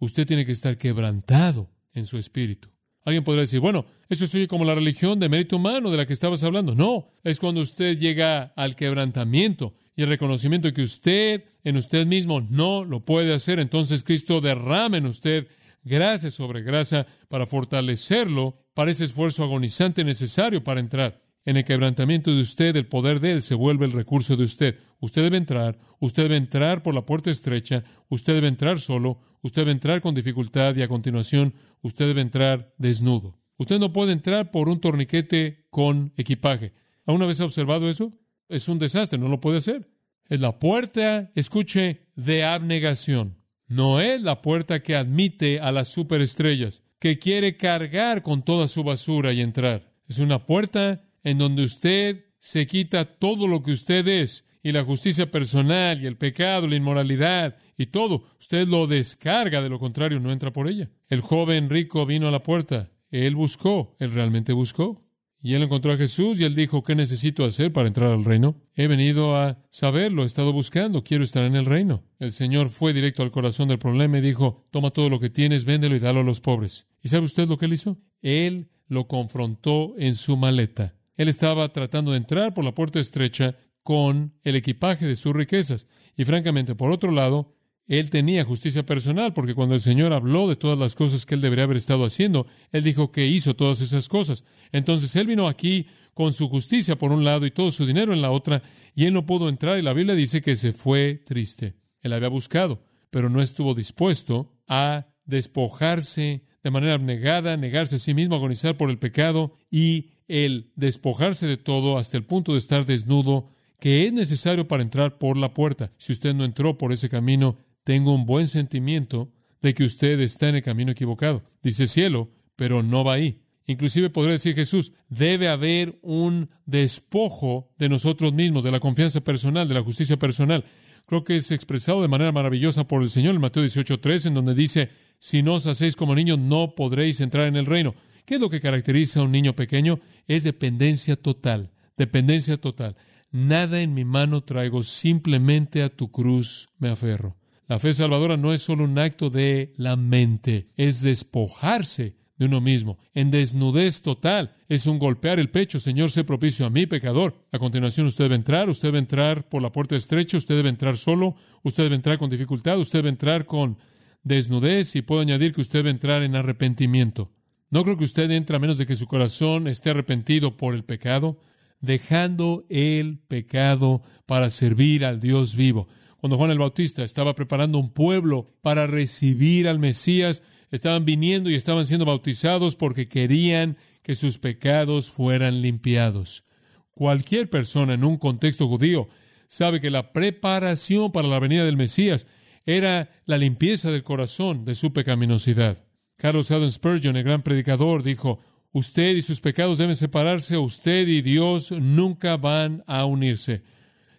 Usted 0.00 0.26
tiene 0.26 0.44
que 0.44 0.52
estar 0.52 0.76
quebrantado 0.76 1.70
en 1.92 2.06
su 2.06 2.18
espíritu. 2.18 2.70
Alguien 3.04 3.22
podría 3.22 3.42
decir, 3.42 3.60
bueno, 3.60 3.86
eso 4.08 4.24
es 4.24 4.48
como 4.48 4.64
la 4.64 4.74
religión 4.74 5.20
de 5.20 5.28
mérito 5.28 5.56
humano 5.56 5.90
de 5.90 5.96
la 5.96 6.06
que 6.06 6.12
estabas 6.12 6.42
hablando. 6.42 6.74
No, 6.74 7.06
es 7.22 7.38
cuando 7.38 7.60
usted 7.60 7.96
llega 7.96 8.52
al 8.56 8.74
quebrantamiento 8.74 9.74
y 9.94 10.02
el 10.02 10.08
reconocimiento 10.08 10.66
de 10.66 10.74
que 10.74 10.82
usted 10.82 11.44
en 11.62 11.76
usted 11.76 12.06
mismo 12.06 12.40
no 12.40 12.84
lo 12.84 13.04
puede 13.04 13.32
hacer. 13.32 13.60
Entonces 13.60 14.02
Cristo 14.02 14.40
derrama 14.40 14.96
en 14.96 15.06
usted 15.06 15.46
gracia 15.84 16.30
sobre 16.30 16.62
gracia 16.62 17.06
para 17.28 17.46
fortalecerlo 17.46 18.58
para 18.74 18.90
ese 18.90 19.04
esfuerzo 19.04 19.44
agonizante 19.44 20.02
necesario 20.02 20.64
para 20.64 20.80
entrar. 20.80 21.29
En 21.44 21.56
el 21.56 21.64
quebrantamiento 21.64 22.34
de 22.34 22.42
usted, 22.42 22.76
el 22.76 22.86
poder 22.86 23.18
de 23.20 23.32
Él 23.32 23.42
se 23.42 23.54
vuelve 23.54 23.86
el 23.86 23.92
recurso 23.92 24.36
de 24.36 24.44
usted. 24.44 24.78
Usted 25.00 25.22
debe 25.22 25.38
entrar, 25.38 25.78
usted 25.98 26.24
debe 26.24 26.36
entrar 26.36 26.82
por 26.82 26.94
la 26.94 27.06
puerta 27.06 27.30
estrecha, 27.30 27.82
usted 28.08 28.34
debe 28.34 28.48
entrar 28.48 28.78
solo, 28.78 29.20
usted 29.40 29.62
debe 29.62 29.72
entrar 29.72 30.02
con 30.02 30.14
dificultad 30.14 30.76
y 30.76 30.82
a 30.82 30.88
continuación 30.88 31.54
usted 31.80 32.06
debe 32.06 32.20
entrar 32.20 32.74
desnudo. 32.76 33.38
Usted 33.56 33.78
no 33.78 33.92
puede 33.92 34.12
entrar 34.12 34.50
por 34.50 34.68
un 34.68 34.80
torniquete 34.80 35.66
con 35.70 36.12
equipaje. 36.16 36.72
¿Alguna 37.06 37.26
vez 37.26 37.40
ha 37.40 37.46
observado 37.46 37.88
eso? 37.88 38.12
Es 38.48 38.68
un 38.68 38.78
desastre, 38.78 39.18
no 39.18 39.28
lo 39.28 39.40
puede 39.40 39.58
hacer. 39.58 39.90
Es 40.28 40.40
la 40.40 40.58
puerta, 40.58 41.30
escuche, 41.34 42.06
de 42.16 42.44
abnegación. 42.44 43.38
No 43.66 44.00
es 44.00 44.20
la 44.20 44.42
puerta 44.42 44.82
que 44.82 44.96
admite 44.96 45.60
a 45.60 45.72
las 45.72 45.88
superestrellas, 45.88 46.82
que 46.98 47.18
quiere 47.18 47.56
cargar 47.56 48.22
con 48.22 48.42
toda 48.42 48.68
su 48.68 48.84
basura 48.84 49.32
y 49.32 49.40
entrar. 49.40 49.92
Es 50.08 50.18
una 50.18 50.44
puerta 50.44 51.09
en 51.22 51.38
donde 51.38 51.64
usted 51.64 52.24
se 52.38 52.66
quita 52.66 53.04
todo 53.04 53.46
lo 53.46 53.62
que 53.62 53.72
usted 53.72 54.06
es 54.08 54.46
y 54.62 54.72
la 54.72 54.84
justicia 54.84 55.30
personal 55.30 56.02
y 56.02 56.06
el 56.06 56.16
pecado, 56.16 56.66
la 56.66 56.76
inmoralidad 56.76 57.56
y 57.76 57.86
todo, 57.86 58.24
usted 58.38 58.68
lo 58.68 58.86
descarga, 58.86 59.62
de 59.62 59.68
lo 59.68 59.78
contrario 59.78 60.20
no 60.20 60.32
entra 60.32 60.52
por 60.52 60.68
ella. 60.68 60.90
El 61.08 61.20
joven 61.20 61.70
rico 61.70 62.04
vino 62.06 62.28
a 62.28 62.30
la 62.30 62.42
puerta, 62.42 62.90
él 63.10 63.34
buscó, 63.34 63.96
él 63.98 64.12
realmente 64.12 64.52
buscó. 64.52 65.06
Y 65.42 65.54
él 65.54 65.62
encontró 65.62 65.92
a 65.92 65.96
Jesús 65.96 66.38
y 66.38 66.44
él 66.44 66.54
dijo, 66.54 66.82
¿qué 66.82 66.94
necesito 66.94 67.46
hacer 67.46 67.72
para 67.72 67.88
entrar 67.88 68.12
al 68.12 68.26
reino? 68.26 68.60
He 68.74 68.88
venido 68.88 69.34
a 69.34 69.64
saberlo, 69.70 70.22
he 70.22 70.26
estado 70.26 70.52
buscando, 70.52 71.02
quiero 71.02 71.24
estar 71.24 71.44
en 71.44 71.56
el 71.56 71.64
reino. 71.64 72.04
El 72.18 72.32
Señor 72.32 72.68
fue 72.68 72.92
directo 72.92 73.22
al 73.22 73.30
corazón 73.30 73.68
del 73.68 73.78
problema 73.78 74.18
y 74.18 74.20
dijo, 74.20 74.66
toma 74.70 74.90
todo 74.90 75.08
lo 75.08 75.18
que 75.18 75.30
tienes, 75.30 75.64
véndelo 75.64 75.96
y 75.96 75.98
dalo 75.98 76.20
a 76.20 76.24
los 76.24 76.42
pobres. 76.42 76.86
¿Y 77.02 77.08
sabe 77.08 77.24
usted 77.24 77.48
lo 77.48 77.56
que 77.56 77.64
él 77.64 77.72
hizo? 77.72 77.96
Él 78.20 78.68
lo 78.86 79.08
confrontó 79.08 79.94
en 79.96 80.14
su 80.14 80.36
maleta. 80.36 80.99
Él 81.20 81.28
estaba 81.28 81.70
tratando 81.70 82.12
de 82.12 82.16
entrar 82.16 82.54
por 82.54 82.64
la 82.64 82.74
puerta 82.74 82.98
estrecha 82.98 83.54
con 83.82 84.32
el 84.42 84.56
equipaje 84.56 85.06
de 85.06 85.16
sus 85.16 85.36
riquezas. 85.36 85.86
Y 86.16 86.24
francamente, 86.24 86.74
por 86.74 86.90
otro 86.90 87.10
lado, 87.10 87.54
él 87.86 88.08
tenía 88.08 88.42
justicia 88.42 88.86
personal, 88.86 89.34
porque 89.34 89.54
cuando 89.54 89.74
el 89.74 89.82
Señor 89.82 90.14
habló 90.14 90.48
de 90.48 90.56
todas 90.56 90.78
las 90.78 90.94
cosas 90.94 91.26
que 91.26 91.34
él 91.34 91.42
debería 91.42 91.64
haber 91.64 91.76
estado 91.76 92.06
haciendo, 92.06 92.46
él 92.72 92.84
dijo 92.84 93.12
que 93.12 93.26
hizo 93.26 93.54
todas 93.54 93.82
esas 93.82 94.08
cosas. 94.08 94.46
Entonces 94.72 95.14
él 95.14 95.26
vino 95.26 95.46
aquí 95.46 95.88
con 96.14 96.32
su 96.32 96.48
justicia 96.48 96.96
por 96.96 97.12
un 97.12 97.22
lado 97.22 97.44
y 97.44 97.50
todo 97.50 97.70
su 97.70 97.84
dinero 97.84 98.14
en 98.14 98.22
la 98.22 98.30
otra, 98.30 98.62
y 98.94 99.04
él 99.04 99.12
no 99.12 99.26
pudo 99.26 99.50
entrar, 99.50 99.78
y 99.78 99.82
la 99.82 99.92
Biblia 99.92 100.14
dice 100.14 100.40
que 100.40 100.56
se 100.56 100.72
fue 100.72 101.22
triste. 101.26 101.74
Él 102.00 102.14
había 102.14 102.28
buscado, 102.28 102.82
pero 103.10 103.28
no 103.28 103.42
estuvo 103.42 103.74
dispuesto 103.74 104.54
a 104.66 105.08
despojarse 105.26 106.46
de 106.62 106.70
manera 106.70 106.94
abnegada, 106.94 107.58
negarse 107.58 107.96
a 107.96 107.98
sí 107.98 108.14
mismo, 108.14 108.36
agonizar 108.36 108.78
por 108.78 108.88
el 108.88 108.98
pecado 108.98 109.58
y 109.70 110.12
el 110.30 110.70
despojarse 110.76 111.46
de 111.46 111.56
todo 111.56 111.98
hasta 111.98 112.16
el 112.16 112.24
punto 112.24 112.52
de 112.52 112.58
estar 112.58 112.86
desnudo, 112.86 113.50
que 113.80 114.06
es 114.06 114.12
necesario 114.12 114.68
para 114.68 114.84
entrar 114.84 115.18
por 115.18 115.36
la 115.36 115.52
puerta. 115.52 115.90
Si 115.96 116.12
usted 116.12 116.34
no 116.34 116.44
entró 116.44 116.78
por 116.78 116.92
ese 116.92 117.08
camino, 117.08 117.56
tengo 117.82 118.14
un 118.14 118.26
buen 118.26 118.46
sentimiento 118.46 119.32
de 119.60 119.74
que 119.74 119.84
usted 119.84 120.20
está 120.20 120.48
en 120.48 120.54
el 120.56 120.62
camino 120.62 120.92
equivocado. 120.92 121.42
Dice 121.62 121.86
cielo, 121.86 122.30
pero 122.54 122.82
no 122.82 123.02
va 123.02 123.14
ahí. 123.14 123.42
Inclusive 123.66 124.10
podría 124.10 124.32
decir 124.32 124.54
Jesús, 124.54 124.92
debe 125.08 125.48
haber 125.48 125.98
un 126.02 126.50
despojo 126.64 127.72
de 127.78 127.88
nosotros 127.88 128.32
mismos, 128.32 128.64
de 128.64 128.70
la 128.70 128.80
confianza 128.80 129.20
personal, 129.22 129.66
de 129.66 129.74
la 129.74 129.82
justicia 129.82 130.16
personal. 130.16 130.64
Creo 131.06 131.24
que 131.24 131.36
es 131.36 131.50
expresado 131.50 132.02
de 132.02 132.08
manera 132.08 132.30
maravillosa 132.30 132.86
por 132.86 133.02
el 133.02 133.08
Señor 133.08 133.34
en 133.34 133.40
Mateo 133.40 133.64
18.3, 133.64 134.26
en 134.26 134.34
donde 134.34 134.54
dice, 134.54 134.90
si 135.18 135.42
no 135.42 135.54
os 135.54 135.66
hacéis 135.66 135.96
como 135.96 136.14
niños, 136.14 136.38
no 136.38 136.74
podréis 136.74 137.20
entrar 137.20 137.48
en 137.48 137.56
el 137.56 137.66
reino. 137.66 137.94
¿Qué 138.24 138.36
es 138.36 138.40
lo 138.40 138.50
que 138.50 138.60
caracteriza 138.60 139.20
a 139.20 139.24
un 139.24 139.32
niño 139.32 139.54
pequeño? 139.54 140.00
Es 140.26 140.44
dependencia 140.44 141.16
total, 141.16 141.70
dependencia 141.96 142.56
total. 142.56 142.96
Nada 143.32 143.80
en 143.80 143.94
mi 143.94 144.04
mano 144.04 144.42
traigo, 144.42 144.82
simplemente 144.82 145.82
a 145.82 145.88
tu 145.88 146.10
cruz 146.10 146.68
me 146.78 146.88
aferro. 146.88 147.36
La 147.68 147.78
fe 147.78 147.94
salvadora 147.94 148.36
no 148.36 148.52
es 148.52 148.62
solo 148.62 148.82
un 148.82 148.98
acto 148.98 149.30
de 149.30 149.72
la 149.76 149.94
mente, 149.94 150.70
es 150.76 151.02
despojarse 151.02 152.16
de 152.36 152.46
uno 152.46 152.60
mismo, 152.60 152.98
en 153.14 153.30
desnudez 153.30 154.02
total. 154.02 154.56
Es 154.68 154.86
un 154.86 154.98
golpear 154.98 155.38
el 155.38 155.50
pecho, 155.50 155.78
Señor, 155.78 156.10
sé 156.10 156.24
propicio 156.24 156.66
a 156.66 156.70
mí, 156.70 156.86
pecador. 156.86 157.46
A 157.52 157.58
continuación 157.60 158.06
usted 158.06 158.24
debe 158.24 158.34
entrar, 158.34 158.68
usted 158.68 158.88
debe 158.88 158.98
entrar 158.98 159.48
por 159.48 159.62
la 159.62 159.70
puerta 159.70 159.94
estrecha, 159.94 160.38
usted 160.38 160.56
debe 160.56 160.70
entrar 160.70 160.96
solo, 160.96 161.36
usted 161.62 161.84
debe 161.84 161.94
entrar 161.94 162.18
con 162.18 162.30
dificultad, 162.30 162.78
usted 162.80 163.00
debe 163.00 163.10
entrar 163.10 163.46
con 163.46 163.78
desnudez 164.24 164.96
y 164.96 165.02
puedo 165.02 165.20
añadir 165.20 165.52
que 165.52 165.60
usted 165.60 165.80
debe 165.80 165.90
entrar 165.90 166.22
en 166.22 166.34
arrepentimiento. 166.34 167.30
No 167.70 167.84
creo 167.84 167.96
que 167.96 168.04
usted 168.04 168.28
entre 168.32 168.56
a 168.56 168.58
menos 168.58 168.78
de 168.78 168.86
que 168.86 168.96
su 168.96 169.06
corazón 169.06 169.68
esté 169.68 169.90
arrepentido 169.90 170.56
por 170.56 170.74
el 170.74 170.82
pecado, 170.82 171.38
dejando 171.80 172.64
el 172.68 173.20
pecado 173.20 174.02
para 174.26 174.50
servir 174.50 175.04
al 175.04 175.20
Dios 175.20 175.54
vivo. 175.54 175.86
Cuando 176.16 176.36
Juan 176.36 176.50
el 176.50 176.58
Bautista 176.58 177.04
estaba 177.04 177.36
preparando 177.36 177.78
un 177.78 177.92
pueblo 177.92 178.48
para 178.60 178.88
recibir 178.88 179.68
al 179.68 179.78
Mesías, 179.78 180.42
estaban 180.72 181.04
viniendo 181.04 181.48
y 181.48 181.54
estaban 181.54 181.86
siendo 181.86 182.04
bautizados 182.04 182.74
porque 182.74 183.08
querían 183.08 183.76
que 184.02 184.16
sus 184.16 184.38
pecados 184.38 185.08
fueran 185.08 185.62
limpiados. 185.62 186.44
Cualquier 186.90 187.48
persona 187.48 187.94
en 187.94 188.02
un 188.02 188.18
contexto 188.18 188.66
judío 188.66 189.08
sabe 189.46 189.80
que 189.80 189.90
la 189.90 190.12
preparación 190.12 191.12
para 191.12 191.28
la 191.28 191.38
venida 191.38 191.64
del 191.64 191.76
Mesías 191.76 192.26
era 192.66 193.10
la 193.26 193.38
limpieza 193.38 193.92
del 193.92 194.02
corazón 194.02 194.64
de 194.64 194.74
su 194.74 194.92
pecaminosidad. 194.92 195.84
Carlos 196.20 196.50
Haddon 196.50 196.70
Spurgeon, 196.70 197.16
el 197.16 197.24
gran 197.24 197.40
predicador, 197.40 198.02
dijo, 198.02 198.40
usted 198.72 199.16
y 199.16 199.22
sus 199.22 199.40
pecados 199.40 199.78
deben 199.78 199.96
separarse, 199.96 200.58
usted 200.58 201.08
y 201.08 201.22
Dios 201.22 201.70
nunca 201.72 202.36
van 202.36 202.84
a 202.86 203.06
unirse. 203.06 203.62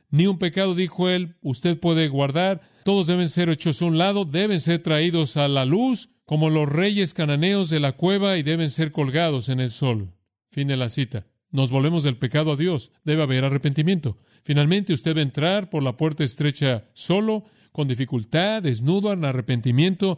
Ni 0.09 0.25
un 0.25 0.39
pecado, 0.39 0.73
dijo 0.73 1.09
él, 1.09 1.35
usted 1.43 1.79
puede 1.79 2.07
guardar, 2.07 2.61
todos 2.85 3.05
deben 3.05 3.29
ser 3.29 3.49
hechos 3.49 3.83
a 3.83 3.85
un 3.85 3.99
lado, 3.99 4.25
deben 4.25 4.59
ser 4.61 4.79
traídos 4.79 5.37
a 5.37 5.47
la 5.47 5.63
luz, 5.63 6.09
como 6.25 6.49
los 6.49 6.67
reyes 6.67 7.13
cananeos 7.13 7.69
de 7.69 7.79
la 7.79 7.91
cueva 7.91 8.35
y 8.39 8.41
deben 8.41 8.71
ser 8.71 8.91
colgados 8.91 9.47
en 9.49 9.59
el 9.59 9.69
sol. 9.69 10.11
Fin 10.49 10.69
de 10.69 10.77
la 10.77 10.89
cita. 10.89 11.27
Nos 11.51 11.69
volvemos 11.69 12.01
del 12.01 12.17
pecado 12.17 12.53
a 12.53 12.55
Dios. 12.55 12.91
Debe 13.03 13.21
haber 13.21 13.45
arrepentimiento. 13.45 14.17
Finalmente, 14.41 14.93
usted 14.93 15.11
debe 15.11 15.21
entrar 15.21 15.69
por 15.69 15.83
la 15.83 15.97
puerta 15.97 16.23
estrecha 16.23 16.85
solo, 16.93 17.43
con 17.71 17.87
dificultad, 17.87 18.63
desnudo, 18.63 19.13
en 19.13 19.23
arrepentimiento 19.23 20.17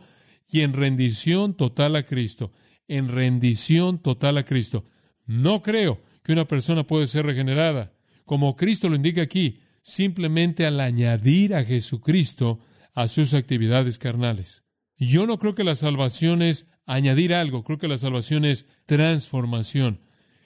y 0.49 0.61
en 0.61 0.73
rendición 0.73 1.55
total 1.55 1.95
a 1.95 2.03
Cristo. 2.03 2.51
En 2.87 3.09
rendición 3.09 3.99
total 3.99 4.37
a 4.37 4.45
Cristo. 4.45 4.85
No 5.25 5.61
creo 5.61 6.01
que 6.23 6.33
una 6.33 6.47
persona 6.47 6.85
puede 6.85 7.07
ser 7.07 7.25
regenerada, 7.25 7.93
como 8.25 8.55
Cristo 8.55 8.89
lo 8.89 8.95
indica 8.95 9.21
aquí, 9.21 9.59
simplemente 9.81 10.65
al 10.65 10.79
añadir 10.79 11.55
a 11.55 11.63
Jesucristo 11.63 12.59
a 12.93 13.07
sus 13.07 13.33
actividades 13.33 13.97
carnales. 13.97 14.63
Yo 14.97 15.27
no 15.27 15.37
creo 15.37 15.55
que 15.55 15.63
la 15.63 15.75
salvación 15.75 16.41
es 16.41 16.67
añadir 16.85 17.33
algo, 17.33 17.63
creo 17.63 17.77
que 17.77 17.87
la 17.87 17.97
salvación 17.97 18.45
es 18.45 18.67
transformación. 18.85 20.01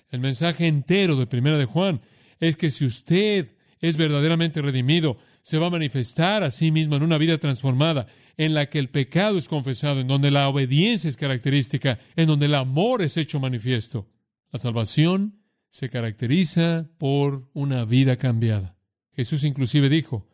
El 0.09 0.19
mensaje 0.21 0.67
entero 0.67 1.15
de 1.15 1.27
Primera 1.27 1.57
de 1.57 1.65
Juan 1.65 2.01
es 2.39 2.55
que 2.55 2.71
si 2.71 2.85
usted 2.85 3.55
es 3.79 3.97
verdaderamente 3.97 4.61
redimido, 4.61 5.17
se 5.41 5.59
va 5.59 5.67
a 5.67 5.71
manifestar 5.71 6.43
a 6.43 6.51
sí 6.51 6.71
mismo 6.71 6.95
en 6.95 7.03
una 7.03 7.17
vida 7.17 7.37
transformada, 7.37 8.07
en 8.37 8.53
la 8.53 8.69
que 8.69 8.79
el 8.79 8.89
pecado 8.89 9.37
es 9.37 9.47
confesado, 9.47 9.99
en 9.99 10.07
donde 10.07 10.31
la 10.31 10.47
obediencia 10.47 11.09
es 11.09 11.17
característica, 11.17 11.99
en 12.15 12.27
donde 12.27 12.45
el 12.45 12.55
amor 12.55 13.01
es 13.01 13.17
hecho 13.17 13.39
manifiesto. 13.39 14.07
La 14.51 14.59
salvación 14.59 15.41
se 15.69 15.89
caracteriza 15.89 16.87
por 16.97 17.49
una 17.53 17.83
vida 17.83 18.15
cambiada. 18.15 18.77
Jesús 19.13 19.43
inclusive 19.43 19.89
dijo, 19.89 20.27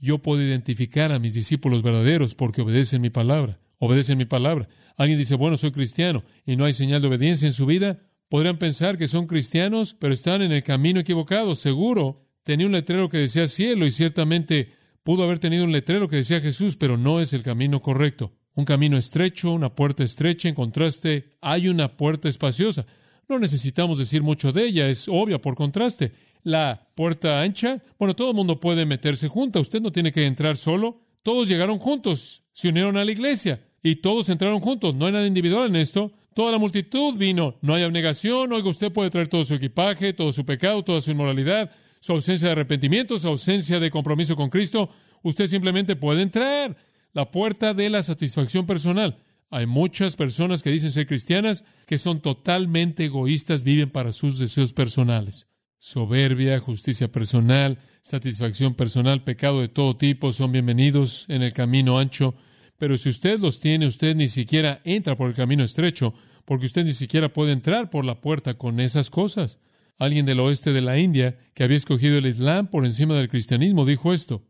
yo 0.00 0.18
puedo 0.18 0.42
identificar 0.42 1.12
a 1.12 1.18
mis 1.18 1.34
discípulos 1.34 1.82
verdaderos 1.82 2.34
porque 2.34 2.62
obedecen 2.62 3.02
mi 3.02 3.10
palabra. 3.10 3.60
Obedecen 3.78 4.18
mi 4.18 4.24
palabra. 4.24 4.68
Alguien 4.96 5.18
dice, 5.18 5.34
bueno, 5.34 5.56
soy 5.56 5.72
cristiano 5.72 6.24
y 6.46 6.56
no 6.56 6.64
hay 6.64 6.72
señal 6.72 7.00
de 7.00 7.08
obediencia 7.08 7.46
en 7.46 7.52
su 7.52 7.66
vida. 7.66 8.00
Podrían 8.28 8.58
pensar 8.58 8.98
que 8.98 9.08
son 9.08 9.26
cristianos, 9.26 9.94
pero 9.98 10.14
están 10.14 10.42
en 10.42 10.52
el 10.52 10.62
camino 10.62 11.00
equivocado. 11.00 11.54
Seguro 11.54 12.26
tenía 12.42 12.66
un 12.66 12.72
letrero 12.72 13.08
que 13.08 13.18
decía 13.18 13.46
cielo 13.46 13.86
y 13.86 13.90
ciertamente 13.90 14.72
pudo 15.08 15.24
haber 15.24 15.38
tenido 15.38 15.64
un 15.64 15.72
letrero 15.72 16.06
que 16.06 16.16
decía 16.16 16.38
Jesús, 16.38 16.76
pero 16.76 16.98
no 16.98 17.18
es 17.18 17.32
el 17.32 17.42
camino 17.42 17.80
correcto. 17.80 18.30
Un 18.52 18.66
camino 18.66 18.98
estrecho, 18.98 19.52
una 19.52 19.74
puerta 19.74 20.04
estrecha, 20.04 20.50
en 20.50 20.54
contraste, 20.54 21.30
hay 21.40 21.68
una 21.68 21.96
puerta 21.96 22.28
espaciosa. 22.28 22.84
No 23.26 23.38
necesitamos 23.38 23.96
decir 23.96 24.22
mucho 24.22 24.52
de 24.52 24.66
ella, 24.66 24.86
es 24.86 25.08
obvia 25.08 25.40
por 25.40 25.54
contraste 25.54 26.12
la 26.42 26.86
puerta 26.94 27.40
ancha, 27.40 27.82
bueno, 27.98 28.14
todo 28.14 28.32
el 28.32 28.36
mundo 28.36 28.60
puede 28.60 28.84
meterse 28.84 29.28
junto. 29.28 29.60
Usted 29.60 29.80
no 29.80 29.90
tiene 29.90 30.12
que 30.12 30.26
entrar 30.26 30.58
solo. 30.58 31.00
Todos 31.22 31.48
llegaron 31.48 31.78
juntos, 31.78 32.42
se 32.52 32.68
unieron 32.68 32.98
a 32.98 33.04
la 33.06 33.10
iglesia 33.10 33.62
y 33.82 33.96
todos 33.96 34.28
entraron 34.28 34.60
juntos. 34.60 34.94
No 34.94 35.06
hay 35.06 35.12
nada 35.12 35.26
individual 35.26 35.68
en 35.68 35.76
esto. 35.76 36.12
Toda 36.34 36.52
la 36.52 36.58
multitud 36.58 37.16
vino. 37.16 37.56
No 37.62 37.72
hay 37.72 37.82
abnegación. 37.82 38.52
Oiga, 38.52 38.68
usted 38.68 38.92
puede 38.92 39.08
traer 39.08 39.28
todo 39.28 39.46
su 39.46 39.54
equipaje, 39.54 40.12
todo 40.12 40.32
su 40.32 40.44
pecado, 40.44 40.84
toda 40.84 41.00
su 41.00 41.10
inmoralidad, 41.12 41.70
su 42.00 42.12
ausencia 42.12 42.48
de 42.48 42.52
arrepentimiento, 42.52 43.18
su 43.18 43.28
ausencia 43.28 43.80
de 43.80 43.90
compromiso 43.90 44.36
con 44.36 44.50
Cristo. 44.50 44.90
Usted 45.22 45.46
simplemente 45.46 45.96
puede 45.96 46.22
entrar. 46.22 46.76
La 47.12 47.30
puerta 47.30 47.74
de 47.74 47.90
la 47.90 48.02
satisfacción 48.02 48.66
personal. 48.66 49.18
Hay 49.50 49.66
muchas 49.66 50.14
personas 50.14 50.62
que 50.62 50.70
dicen 50.70 50.92
ser 50.92 51.06
cristianas 51.06 51.64
que 51.86 51.98
son 51.98 52.20
totalmente 52.20 53.06
egoístas, 53.06 53.64
viven 53.64 53.90
para 53.90 54.12
sus 54.12 54.38
deseos 54.38 54.72
personales 54.72 55.48
soberbia, 55.78 56.58
justicia 56.58 57.10
personal, 57.10 57.78
satisfacción 58.02 58.74
personal, 58.74 59.22
pecado 59.22 59.60
de 59.60 59.68
todo 59.68 59.96
tipo, 59.96 60.32
son 60.32 60.52
bienvenidos 60.52 61.24
en 61.28 61.42
el 61.42 61.52
camino 61.52 61.98
ancho. 61.98 62.34
Pero 62.78 62.96
si 62.96 63.08
usted 63.08 63.40
los 63.40 63.60
tiene, 63.60 63.86
usted 63.86 64.14
ni 64.14 64.28
siquiera 64.28 64.80
entra 64.84 65.16
por 65.16 65.28
el 65.28 65.34
camino 65.34 65.64
estrecho, 65.64 66.14
porque 66.44 66.66
usted 66.66 66.84
ni 66.84 66.94
siquiera 66.94 67.32
puede 67.32 67.52
entrar 67.52 67.90
por 67.90 68.04
la 68.04 68.20
puerta 68.20 68.54
con 68.54 68.80
esas 68.80 69.10
cosas. 69.10 69.58
Alguien 69.98 70.26
del 70.26 70.40
oeste 70.40 70.72
de 70.72 70.80
la 70.80 70.98
India, 70.98 71.38
que 71.54 71.64
había 71.64 71.76
escogido 71.76 72.18
el 72.18 72.26
Islam 72.26 72.68
por 72.68 72.84
encima 72.84 73.14
del 73.14 73.28
cristianismo, 73.28 73.84
dijo 73.84 74.14
esto. 74.14 74.46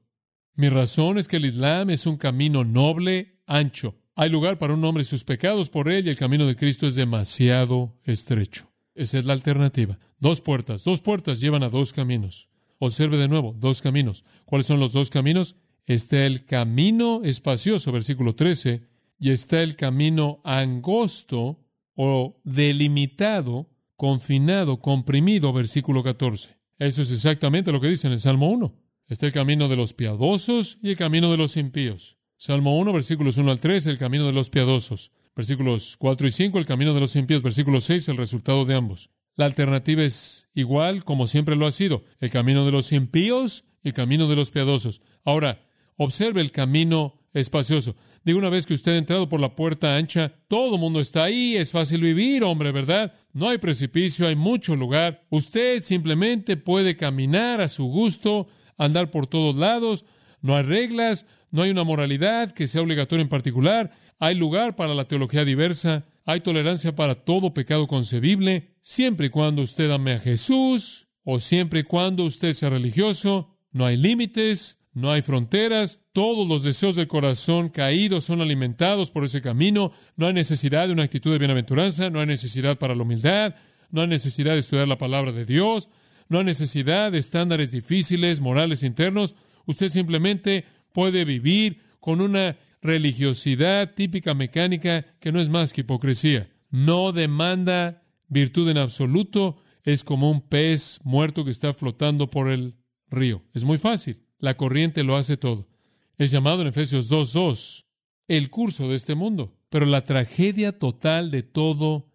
Mi 0.55 0.69
razón 0.69 1.19
es 1.19 1.27
que 1.27 1.39
el 1.39 1.47
Islam 1.47 1.91
es 1.91 2.07
un 2.07 2.17
camino 2.17 2.65
noble, 2.65 3.41
ancho. 3.47 3.97
Hay 4.15 4.29
lugar 4.29 4.59
para 4.59 4.75
un 4.75 4.85
hombre 4.85 5.03
y 5.03 5.07
sus 5.07 5.25
pecados 5.25 5.71
por 5.71 5.89
él, 5.89 6.07
y 6.07 6.11
el 6.11 6.17
camino 6.17 6.47
de 6.47 6.57
Cristo 6.57 6.87
es 6.87 6.97
demasiado 6.97 7.99
estrecho. 8.05 8.71
Esa 8.95 9.19
es 9.19 9.25
la 9.25 9.33
alternativa. 9.33 9.99
Dos 10.19 10.41
puertas. 10.41 10.85
Dos 10.85 11.01
puertas 11.01 11.41
llevan 11.41 11.63
a 11.63 11.69
dos 11.69 11.93
caminos. 11.93 12.49
Observe 12.81 13.17
de 13.17 13.29
nuevo, 13.29 13.55
dos 13.57 13.81
caminos. 13.81 14.25
¿Cuáles 14.45 14.67
son 14.67 14.81
los 14.81 14.93
dos 14.93 15.11
caminos? 15.11 15.57
Está 15.87 16.27
el 16.27 16.45
camino 16.45 17.23
espacioso, 17.25 17.93
versículo 17.93 18.35
13, 18.35 18.83
y 19.21 19.31
está 19.31 19.63
el 19.63 19.77
camino 19.77 20.41
angosto 20.45 21.65
o 21.95 22.41
delimitado, 22.45 23.71
confinado, 23.99 24.81
comprimido, 24.81 25.53
versículo 25.53 26.05
14. 26.05 26.57
Eso 26.79 27.03
es 27.03 27.11
exactamente 27.11 27.73
lo 27.73 27.81
que 27.81 27.89
dice 27.89 28.07
en 28.07 28.13
el 28.13 28.21
Salmo 28.21 28.49
1. 28.49 28.73
Está 29.09 29.27
el 29.27 29.33
camino 29.33 29.69
de 29.69 29.75
los 29.75 29.93
piadosos 29.93 30.79
y 30.81 30.91
el 30.91 30.97
camino 30.97 31.33
de 31.33 31.37
los 31.37 31.57
impíos. 31.57 32.17
Salmo 32.37 32.79
1, 32.79 32.93
versículos 32.93 33.39
1 33.39 33.51
al 33.51 33.59
3, 33.59 33.89
el 33.89 33.99
camino 33.99 34.25
de 34.25 34.33
los 34.33 34.51
piadosos. 34.51 35.11
Versículos 35.35 35.97
4 35.99 36.29
y 36.29 36.31
5, 36.31 36.59
el 36.61 36.67
camino 36.67 36.95
de 36.95 37.01
los 37.01 37.17
impíos. 37.17 37.43
Versículo 37.43 37.81
6, 37.81 38.09
el 38.09 38.17
resultado 38.19 38.65
de 38.65 38.77
ambos. 38.77 39.11
La 39.35 39.47
alternativa 39.47 40.05
es 40.05 40.49
igual 40.55 41.03
como 41.03 41.27
siempre 41.27 41.57
lo 41.57 41.67
ha 41.67 41.73
sido, 41.73 42.05
el 42.21 42.31
camino 42.31 42.65
de 42.65 42.73
los 42.73 42.93
impíos 42.93 43.65
y 43.83 43.89
el 43.89 43.95
camino 43.95 44.29
de 44.29 44.37
los 44.37 44.53
piadosos. 44.53 45.01
Ahora, 45.25 45.67
observe 45.97 46.41
el 46.41 46.53
camino 46.53 47.19
espacioso. 47.33 47.97
Digo, 48.29 48.41
una 48.41 48.51
vez 48.51 48.67
que 48.67 48.75
usted 48.75 48.93
ha 48.93 48.99
entrado 48.99 49.27
por 49.31 49.41
la 49.41 49.55
puerta 49.55 49.97
ancha, 49.97 50.35
todo 50.49 50.75
el 50.75 50.81
mundo 50.83 51.01
está 51.01 51.25
ahí, 51.25 51.57
es 51.57 51.73
fácil 51.73 52.03
vivir, 52.03 52.45
hombre, 52.45 52.73
¿verdad? 52.73 53.15
No 53.33 53.49
hay 53.49 53.57
precipicio, 53.57 54.29
hay 54.29 54.37
mucho 54.37 54.77
lugar. 54.77 55.25
Usted 55.31 55.83
simplemente 55.83 56.59
puede 56.59 56.95
caminar 56.95 57.63
a 57.63 57.69
su 57.69 57.87
gusto, 57.87 58.47
andar 58.77 59.11
por 59.11 59.29
todos 59.29 59.57
lados, 59.57 60.05
no 60.43 60.55
hay 60.55 60.63
reglas, 60.65 61.25
no 61.51 61.63
hay 61.63 61.71
una 61.71 61.85
moralidad 61.85 62.53
que 62.53 62.67
sea 62.67 62.83
obligatoria 62.83 63.23
en 63.23 63.31
particular, 63.31 63.93
hay 64.19 64.35
lugar 64.35 64.77
para 64.77 64.95
la 64.95 65.09
teología 65.09 65.47
diversa, 65.47 66.05
hay 66.27 66.43
tolerancia 66.43 66.95
para 66.95 67.15
todo 67.15 67.55
pecado 67.55 67.87
concebible, 67.87 68.75
siempre 68.83 69.29
y 69.29 69.31
cuando 69.31 69.63
usted 69.63 69.91
ame 69.91 70.13
a 70.13 70.19
Jesús 70.19 71.09
o 71.25 71.39
siempre 71.41 71.81
y 71.81 71.85
cuando 71.85 72.25
usted 72.25 72.53
sea 72.53 72.69
religioso. 72.69 73.57
No 73.73 73.87
hay 73.87 73.97
límites, 73.97 74.78
no 74.99 75.13
hay 75.13 75.23
fronteras, 75.23 76.01
todos 76.13 76.49
los 76.49 76.65
deseos 76.65 76.97
del 76.97 77.07
corazón 77.07 77.69
caídos 77.69 78.25
son 78.25 78.41
alimentados 78.41 79.13
por 79.13 79.25
ese 79.25 79.41
camino. 79.41 79.93
No 80.17 80.27
hay 80.27 80.33
necesidad 80.33 80.89
de 80.89 80.93
una 80.93 81.05
actitud 81.05 81.31
de 81.31 81.39
bienaventuranza, 81.39 82.11
no 82.11 82.19
hay 82.19 82.27
necesidad 82.27 82.79
para 82.79 82.97
la 82.97 83.05
humildad, 83.05 83.55
no 83.93 84.01
hay 84.01 84.09
necesidad 84.09 84.55
de 84.55 84.59
estudiar 84.59 84.89
la 84.89 84.99
palabra 84.99 85.31
de 85.31 85.45
Dios, 85.45 85.89
no 86.29 86.41
hay 86.41 86.45
necesidad 86.45 87.13
de 87.13 87.19
estándares 87.19 87.71
difíciles, 87.71 88.41
morales 88.41 88.83
internos. 88.83 89.37
Usted 89.67 89.89
simplemente 89.89 90.65
puede 90.93 91.25
vivir 91.25 91.81
con 92.01 92.21
una 92.21 92.57
religiosidad 92.83 93.95
típica 93.95 94.35
mecánica 94.35 95.07
que 95.21 95.31
no 95.31 95.41
es 95.41 95.49
más 95.49 95.73
que 95.73 95.83
hipocresía. 95.83 96.51
No 96.71 97.13
demanda 97.13 98.03
virtud 98.27 98.69
en 98.69 98.79
absoluto, 98.79 99.59
es 99.85 100.03
como 100.03 100.29
un 100.29 100.41
pez 100.41 100.99
muerto 101.05 101.45
que 101.45 101.53
está 101.53 101.73
flotando 101.73 102.31
por 102.31 102.51
el 102.51 102.75
río. 103.11 103.45
Es 103.55 103.63
muy 103.63 103.79
fácil, 103.79 104.25
la 104.39 104.57
corriente 104.57 105.05
lo 105.05 105.17
hace 105.17 105.37
todo. 105.37 105.69
Es 106.17 106.31
llamado 106.31 106.63
en 106.63 106.69
Efesios 106.69 107.11
2.2 107.11 107.85
el 108.29 108.51
curso 108.51 108.89
de 108.89 108.95
este 108.95 109.15
mundo. 109.15 109.57
Pero 109.71 109.87
la 109.87 110.05
tragedia 110.05 110.79
total 110.79 111.31
de 111.31 111.43
todo 111.43 112.11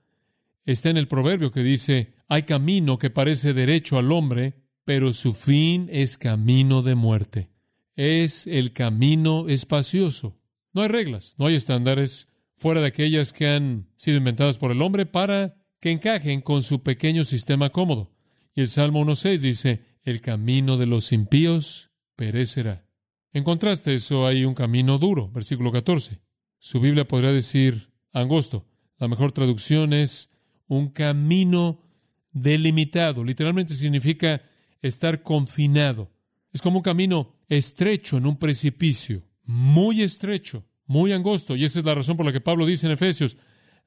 está 0.66 0.90
en 0.90 0.98
el 0.98 1.08
proverbio 1.08 1.52
que 1.52 1.64
dice, 1.64 2.14
hay 2.28 2.44
camino 2.44 2.98
que 2.98 3.10
parece 3.10 3.54
derecho 3.54 3.98
al 3.98 4.12
hombre, 4.12 4.56
pero 4.86 5.14
su 5.14 5.34
fin 5.34 5.88
es 5.92 6.18
camino 6.18 6.82
de 6.82 6.96
muerte. 6.96 7.50
Es 7.96 8.48
el 8.48 8.74
camino 8.74 9.48
espacioso. 9.50 10.40
No 10.74 10.82
hay 10.82 10.88
reglas, 10.88 11.36
no 11.38 11.46
hay 11.46 11.56
estándares 11.56 12.28
fuera 12.56 12.82
de 12.82 12.88
aquellas 12.88 13.34
que 13.34 13.48
han 13.48 13.90
sido 13.96 14.18
inventadas 14.18 14.58
por 14.58 14.72
el 14.72 14.82
hombre 14.82 15.06
para 15.06 15.56
que 15.80 15.92
encajen 15.92 16.42
con 16.42 16.64
su 16.64 16.82
pequeño 16.82 17.24
sistema 17.24 17.70
cómodo. 17.70 18.12
Y 18.56 18.62
el 18.62 18.70
Salmo 18.70 19.04
1.6 19.06 19.38
dice, 19.40 19.82
el 20.04 20.22
camino 20.22 20.78
de 20.78 20.86
los 20.86 21.12
impíos 21.12 21.92
perecerá. 22.16 22.86
En 23.32 23.44
contraste, 23.44 23.96
eso 23.96 24.28
hay 24.28 24.46
un 24.46 24.54
camino 24.54 24.98
duro, 24.98 25.30
versículo 25.30 25.72
14. 25.72 26.20
Su 26.60 26.80
Biblia 26.80 27.08
podría 27.08 27.32
decir 27.32 27.92
angosto. 28.12 28.66
La 28.98 29.08
mejor 29.08 29.32
traducción 29.32 29.92
es 29.92 30.30
un 30.68 30.90
camino 30.90 31.82
delimitado. 32.32 33.24
Literalmente 33.24 33.76
significa 33.76 34.42
estar 34.82 35.24
confinado. 35.24 36.12
Es 36.52 36.62
como 36.62 36.78
un 36.78 36.84
camino 36.84 37.36
estrecho 37.50 38.18
en 38.18 38.26
un 38.26 38.38
precipicio, 38.38 39.24
muy 39.44 40.02
estrecho, 40.02 40.66
muy 40.86 41.12
angosto. 41.12 41.56
Y 41.56 41.66
esa 41.66 41.80
es 41.80 41.86
la 41.86 41.96
razón 41.96 42.18
por 42.18 42.26
la 42.26 42.32
que 42.32 42.42
Pablo 42.42 42.66
dice 42.66 42.86
en 42.86 42.94
Efesios, 42.94 43.38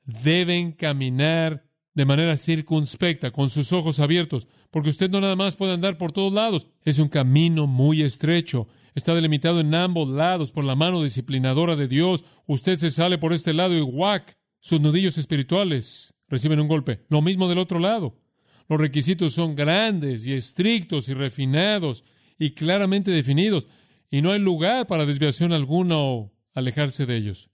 deben 0.04 0.72
caminar 0.72 1.65
de 1.96 2.04
manera 2.04 2.36
circunspecta, 2.36 3.30
con 3.30 3.48
sus 3.48 3.72
ojos 3.72 4.00
abiertos, 4.00 4.46
porque 4.70 4.90
usted 4.90 5.10
no 5.10 5.18
nada 5.18 5.34
más 5.34 5.56
puede 5.56 5.72
andar 5.72 5.96
por 5.96 6.12
todos 6.12 6.30
lados. 6.30 6.66
Es 6.84 6.98
un 6.98 7.08
camino 7.08 7.66
muy 7.66 8.02
estrecho. 8.02 8.68
Está 8.94 9.14
delimitado 9.14 9.60
en 9.60 9.74
ambos 9.74 10.10
lados 10.10 10.52
por 10.52 10.64
la 10.64 10.76
mano 10.76 11.02
disciplinadora 11.02 11.74
de 11.74 11.88
Dios. 11.88 12.22
Usted 12.46 12.76
se 12.76 12.90
sale 12.90 13.16
por 13.16 13.32
este 13.32 13.54
lado 13.54 13.74
y 13.74 13.80
¡guac! 13.80 14.36
Sus 14.60 14.78
nudillos 14.78 15.16
espirituales 15.16 16.14
reciben 16.28 16.60
un 16.60 16.68
golpe. 16.68 17.06
Lo 17.08 17.22
mismo 17.22 17.48
del 17.48 17.58
otro 17.58 17.78
lado. 17.78 18.20
Los 18.68 18.78
requisitos 18.78 19.32
son 19.32 19.56
grandes 19.56 20.26
y 20.26 20.34
estrictos 20.34 21.08
y 21.08 21.14
refinados 21.14 22.04
y 22.38 22.50
claramente 22.50 23.10
definidos, 23.10 23.68
y 24.10 24.20
no 24.20 24.32
hay 24.32 24.40
lugar 24.40 24.86
para 24.86 25.06
desviación 25.06 25.54
alguna 25.54 25.96
o 25.96 26.30
alejarse 26.52 27.06
de 27.06 27.16
ellos. 27.16 27.48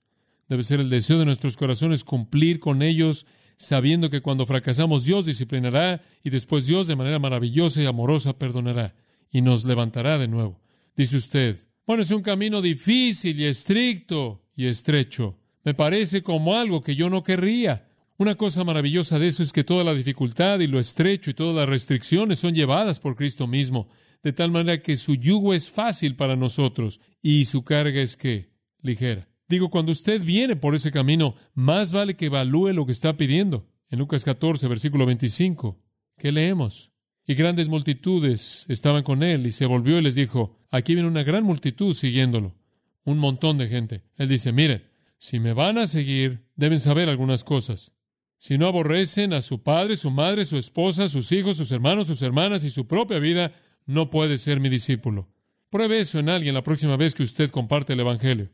Debe 0.49 0.65
ser 0.65 0.81
el 0.81 0.91
deseo 0.91 1.21
de 1.21 1.27
nuestros 1.27 1.57
corazones 1.57 2.03
cumplir 2.03 2.59
con 2.59 2.83
ellos, 2.83 3.25
sabiendo 3.63 4.11
que 4.11 4.21
cuando 4.21 4.47
fracasamos 4.47 5.05
Dios 5.05 5.27
disciplinará 5.27 6.01
y 6.23 6.31
después 6.31 6.67
Dios 6.67 6.87
de 6.87 6.97
manera 6.97 7.19
maravillosa 7.19 7.83
y 7.83 7.87
amorosa 7.87 8.39
perdonará 8.39 8.95
y 9.31 9.41
nos 9.41 9.65
levantará 9.65 10.19
de 10.19 10.29
nuevo. 10.29 10.61
Dice 10.97 11.17
usted, 11.17 11.57
bueno, 11.87 12.03
es 12.03 12.11
un 12.11 12.23
camino 12.23 12.61
difícil 12.61 13.41
y 13.41 13.47
estricto 13.47 14.45
y 14.55 14.67
estrecho. 14.67 15.39
Me 15.65 15.75
parece 15.75 16.23
como 16.23 16.57
algo 16.57 16.83
que 16.83 16.95
yo 16.95 17.09
no 17.09 17.23
querría. 17.23 17.89
Una 18.19 18.35
cosa 18.35 18.63
maravillosa 18.63 19.19
de 19.19 19.29
eso 19.29 19.43
es 19.43 19.53
que 19.53 19.65
toda 19.65 19.85
la 19.85 19.95
dificultad 19.95 20.61
y 20.61 20.67
lo 20.67 20.79
estrecho 20.79 21.31
y 21.31 21.35
todas 21.35 21.55
las 21.55 21.69
restricciones 21.69 22.39
son 22.39 22.55
llevadas 22.55 23.01
por 23.01 23.17
Cristo 23.17 23.47
mismo, 23.47 23.89
de 24.23 24.33
tal 24.33 24.51
manera 24.51 24.83
que 24.83 24.97
su 24.97 25.15
yugo 25.15 25.55
es 25.55 25.71
fácil 25.71 26.15
para 26.15 26.37
nosotros 26.37 27.01
y 27.21 27.47
su 27.47 27.65
carga 27.65 28.01
es 28.01 28.17
que 28.17 28.51
ligera. 28.81 29.32
Digo, 29.53 29.69
cuando 29.69 29.93
usted 29.93 30.25
viene 30.25 30.57
por 30.57 30.75
ese 30.75 30.91
camino, 30.91 31.35
más 31.53 31.93
vale 31.93 32.17
que 32.17 32.25
evalúe 32.25 32.73
lo 32.73 32.87
que 32.87 32.93
está 32.93 33.19
pidiendo. 33.19 33.69
En 33.91 33.99
Lucas 33.99 34.25
14, 34.25 34.67
versículo 34.67 35.05
25, 35.05 35.79
¿qué 36.17 36.33
leemos? 36.33 36.91
Y 37.27 37.35
grandes 37.35 37.69
multitudes 37.69 38.65
estaban 38.71 39.03
con 39.03 39.23
él 39.23 39.47
y 39.47 39.51
se 39.53 39.67
volvió 39.67 39.99
y 39.99 40.01
les 40.01 40.15
dijo, 40.15 40.59
aquí 40.71 40.95
viene 40.95 41.11
una 41.11 41.23
gran 41.23 41.45
multitud 41.45 41.93
siguiéndolo, 41.93 42.57
un 43.05 43.19
montón 43.19 43.59
de 43.59 43.69
gente. 43.69 44.05
Él 44.17 44.31
dice, 44.31 44.53
miren, 44.53 44.89
si 45.19 45.39
me 45.39 45.53
van 45.53 45.77
a 45.77 45.87
seguir, 45.87 46.47
deben 46.57 46.81
saber 46.81 47.11
algunas 47.11 47.45
cosas. 47.45 47.93
Si 48.39 48.57
no 48.57 48.67
aborrecen 48.67 49.35
a 49.35 49.43
su 49.43 49.63
padre, 49.63 49.97
su 49.97 50.11
madre, 50.11 50.47
su 50.47 50.57
esposa, 50.57 51.09
sus 51.09 51.31
hijos, 51.31 51.59
sus 51.59 51.71
hermanos, 51.73 52.07
sus 52.07 52.23
hermanas 52.23 52.65
y 52.65 52.71
su 52.71 52.87
propia 52.87 53.19
vida, 53.19 53.53
no 53.85 54.09
puede 54.09 54.39
ser 54.39 54.61
mi 54.61 54.71
discípulo. 54.71 55.29
Pruebe 55.69 56.01
eso 56.01 56.19
en 56.19 56.31
alguien 56.31 56.55
la 56.55 56.63
próxima 56.63 56.97
vez 56.97 57.15
que 57.15 57.23
usted 57.23 57.51
comparte 57.51 57.93
el 57.93 58.01
Evangelio. 58.01 58.49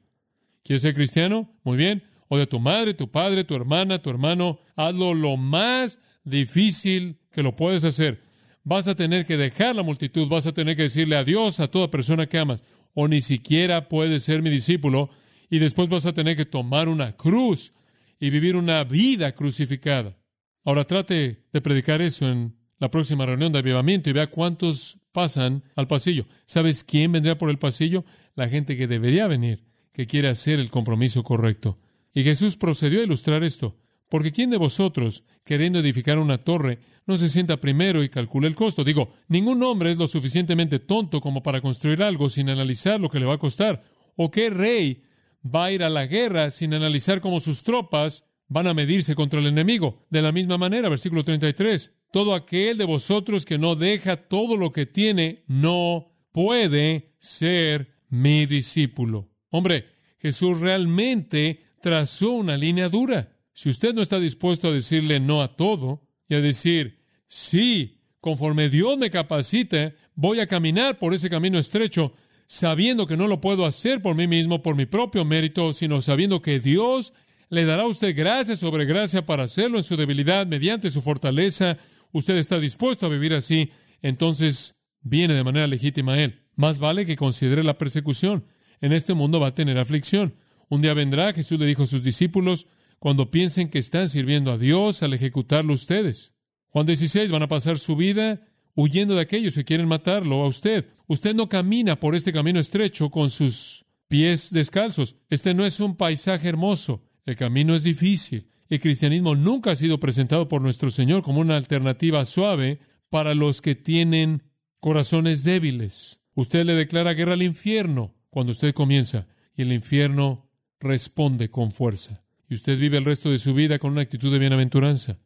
¿Quieres 0.69 0.83
ser 0.83 0.93
cristiano? 0.93 1.51
Muy 1.65 1.79
bien. 1.79 2.03
O 2.29 2.37
de 2.37 2.47
tu 2.47 2.61
madre, 2.61 2.93
tu 2.93 3.11
padre, 3.11 3.43
tu 3.43 3.55
hermana, 3.55 4.03
tu 4.03 4.11
hermano. 4.11 4.61
Hazlo 4.77 5.15
lo 5.15 5.39
más 5.39 5.99
difícil 6.25 7.17
que 7.33 7.43
lo 7.43 7.57
puedes 7.57 7.85
hacer. 7.85 8.23
Vas 8.65 8.87
a 8.87 8.95
tener 8.95 9.25
que 9.25 9.39
dejar 9.39 9.75
la 9.75 9.83
multitud, 9.83 10.29
vas 10.29 10.47
a 10.47 10.53
tener 10.53 10.77
que 10.77 10.83
decirle 10.83 11.17
adiós 11.17 11.59
a 11.59 11.69
toda 11.69 11.91
persona 11.91 12.27
que 12.27 12.37
amas. 12.37 12.63
O 12.93 13.09
ni 13.09 13.23
siquiera 13.23 13.89
puedes 13.89 14.25
ser 14.25 14.43
mi 14.43 14.51
discípulo. 14.51 15.09
Y 15.49 15.59
después 15.59 15.89
vas 15.89 16.05
a 16.05 16.13
tener 16.13 16.37
que 16.37 16.45
tomar 16.45 16.91
una 16.91 17.17
cruz 17.17 17.73
y 18.21 18.29
vivir 18.29 18.55
una 18.55 18.85
vida 18.85 19.33
crucificada. 19.33 20.19
Ahora 20.67 20.85
trate 20.85 21.47
de 21.51 21.61
predicar 21.63 22.03
eso 22.03 22.29
en 22.29 22.55
la 22.79 22.91
próxima 22.91 23.25
reunión 23.25 23.53
de 23.53 23.61
avivamiento 23.61 24.11
y 24.11 24.13
vea 24.13 24.27
cuántos 24.27 24.99
pasan 25.13 25.65
al 25.77 25.87
pasillo. 25.87 26.27
¿Sabes 26.45 26.85
quién 26.85 27.13
vendrá 27.13 27.39
por 27.39 27.49
el 27.49 27.59
pasillo? 27.59 28.05
La 28.35 28.51
gente 28.51 28.77
que 28.77 28.87
debería 28.87 29.27
venir, 29.29 29.65
que 29.99 30.07
quiere 30.07 30.29
hacer 30.29 30.61
el 30.61 30.71
compromiso 30.71 31.25
correcto. 31.25 31.77
Y 32.15 32.23
Jesús 32.23 32.57
procedió 32.57 33.01
a 33.01 33.03
ilustrar 33.03 33.43
esto. 33.43 33.75
Porque 34.09 34.31
¿quién 34.31 34.49
de 34.49 34.57
vosotros, 34.57 35.25
queriendo 35.45 35.81
edificar 35.81 36.21
una 36.21 36.39
torre, 36.39 36.79
no 37.05 37.17
se 37.17 37.29
sienta 37.29 37.61
primero 37.61 38.05
y 38.05 38.09
calcula 38.09 38.47
el 38.47 38.55
costo? 38.55 38.85
Digo, 38.85 39.13
ningún 39.27 39.61
hombre 39.65 39.91
es 39.91 39.97
lo 39.97 40.07
suficientemente 40.07 40.79
tonto 40.79 41.21
como 41.21 41.43
para 41.43 41.61
construir 41.61 42.01
algo 42.05 42.29
sin 42.29 42.49
analizar 42.49 43.01
lo 43.01 43.11
que 43.11 43.19
le 43.19 43.27
va 43.27 43.35
a 43.35 43.39
costar. 43.39 43.83
¿O 44.15 44.31
qué 44.31 44.51
rey 44.51 45.03
va 45.45 45.65
a 45.65 45.73
ir 45.73 45.83
a 45.83 45.91
la 45.91 46.07
guerra 46.07 46.53
sin 46.53 46.75
analizar 46.75 47.21
cómo 47.21 47.41
sus 47.41 47.65
tropas 47.65 48.25
van 48.47 48.69
a 48.69 48.75
medirse 48.75 49.17
contra 49.17 49.41
el 49.41 49.47
enemigo. 49.47 50.07
De 50.11 50.23
la 50.23 50.31
misma 50.31 50.59
manera, 50.59 50.89
versículo 50.89 51.25
33, 51.25 51.93
todo 52.13 52.37
aquel 52.37 52.79
de 52.79 52.85
vosotros 52.85 53.45
que 53.45 53.59
no 53.59 53.75
deja 53.75 54.15
todo 54.15 54.57
lo 54.57 54.71
que 54.71 54.87
tiene, 54.87 55.43
no 55.49 56.13
puede 56.31 57.17
ser 57.19 57.97
mi 58.11 58.47
discípulo. 58.47 59.29
Hombre, 59.51 59.87
Jesús 60.19 60.61
realmente 60.61 61.61
trazó 61.81 62.33
una 62.33 62.57
línea 62.57 62.89
dura. 62.89 63.33
Si 63.53 63.69
usted 63.69 63.95
no 63.95 64.03
está 64.03 64.19
dispuesto 64.21 64.69
a 64.69 64.73
decirle 64.73 65.21
no 65.21 65.43
a 65.43 65.57
todo 65.57 66.03
y 66.29 66.35
a 66.35 66.41
decir, 66.41 67.01
sí, 67.27 68.01
conforme 68.21 68.69
Dios 68.69 68.99
me 68.99 69.11
capacite, 69.11 69.95
voy 70.15 70.41
a 70.41 70.47
caminar 70.47 70.99
por 70.99 71.15
ese 71.15 71.31
camino 71.31 71.59
estrecho, 71.59 72.13
sabiendo 72.47 73.07
que 73.07 73.17
no 73.17 73.27
lo 73.27 73.41
puedo 73.41 73.65
hacer 73.67 74.03
por 74.03 74.15
mí 74.15 74.27
mismo, 74.27 74.63
por 74.63 74.75
mi 74.75 74.87
propio 74.87 75.25
mérito, 75.25 75.73
sino 75.73 76.01
sabiendo 76.01 76.43
que 76.43 76.61
Dios 76.61 77.13
le 77.51 77.65
dará 77.65 77.85
a 77.85 77.87
usted 77.87 78.17
gracia 78.17 78.57
sobre 78.57 78.85
gracia 78.85 79.25
para 79.25 79.45
hacerlo 79.45 79.79
en 79.79 79.85
su 79.85 79.97
debilidad, 79.97 80.47
mediante 80.47 80.91
su 80.91 81.01
fortaleza. 81.01 81.79
Usted 82.13 82.37
está 82.37 82.59
dispuesto 82.59 83.07
a 83.07 83.11
vivir 83.11 83.35
así, 83.35 83.71
entonces 84.03 84.77
viene 85.01 85.35
de 85.35 85.45
manera 85.45 85.67
legítima 85.67 86.15
a 86.15 86.23
Él. 86.23 86.43
Más 86.55 86.79
vale 86.79 87.07
que 87.07 87.17
considere 87.17 87.63
la 87.63 87.79
persecución. 87.79 88.45
En 88.81 88.93
este 88.93 89.15
mundo 89.15 89.41
va 89.41 89.49
a 89.49 89.55
tener 89.55 89.79
aflicción. 89.79 90.35
Un 90.69 90.83
día 90.83 90.95
vendrá, 90.95 91.33
Jesús 91.33 91.59
le 91.59 91.67
dijo 91.67 91.85
a 91.85 91.87
sus 91.87 92.05
discípulos, 92.05 92.67
cuando 92.99 93.31
piensen 93.31 93.69
que 93.69 93.79
están 93.79 94.09
sirviendo 94.09 94.51
a 94.51 94.59
Dios 94.59 95.03
al 95.03 95.15
ejecutarlo 95.15 95.73
ustedes. 95.73 96.35
Juan 96.69 96.87
16, 96.87 97.31
van 97.31 97.43
a 97.43 97.49
pasar 97.49 97.79
su 97.79 97.97
vida 97.97 98.41
huyendo 98.75 99.15
de 99.15 99.23
aquellos 99.23 99.55
que 99.55 99.65
quieren 99.65 99.89
matarlo 99.89 100.43
a 100.43 100.49
usted. 100.49 100.89
Usted 101.07 101.35
no 101.35 101.49
camina 101.49 101.99
por 101.99 102.15
este 102.15 102.33
camino 102.33 102.61
estrecho 102.61 103.11
con 103.11 103.31
sus 103.31 103.87
pies 104.09 104.51
descalzos. 104.53 105.17
Este 105.31 105.55
no 105.55 105.65
es 105.65 105.81
un 105.81 105.97
paisaje 105.97 106.49
hermoso. 106.49 107.03
El 107.25 107.37
camino 107.37 107.75
es 107.75 107.83
difícil. 107.83 108.49
El 108.69 108.81
cristianismo 108.81 109.35
nunca 109.35 109.71
ha 109.71 109.77
sido 109.77 109.99
presentado 109.99 110.49
por 110.49 110.61
nuestro 110.61 110.91
Señor 110.91 111.23
como 111.23 111.41
una 111.41 111.57
alternativa 111.57 112.25
suave 112.25 112.81
para 113.11 113.35
los 113.35 113.63
que 113.63 113.75
tienen 113.75 114.43
corazones 114.81 115.43
débiles. 115.45 116.21
Usted 116.35 116.65
le 116.65 116.75
declara 116.75 117.15
guerra 117.15 117.33
al 117.33 117.43
infierno 117.43 118.15
cuando 118.31 118.53
usted 118.53 118.75
comienza 118.75 119.27
y 119.57 119.63
el 119.63 119.73
infierno 119.73 120.51
responde 120.81 121.51
con 121.51 121.73
fuerza. 121.73 122.23
Y 122.49 122.55
usted 122.55 122.79
vive 122.79 122.99
el 122.99 123.05
resto 123.05 123.31
de 123.31 123.39
su 123.39 123.55
vida 123.55 123.79
con 123.79 123.93
una 123.93 124.03
actitud 124.03 124.33
de 124.33 124.39
bienaventuranza 124.39 125.19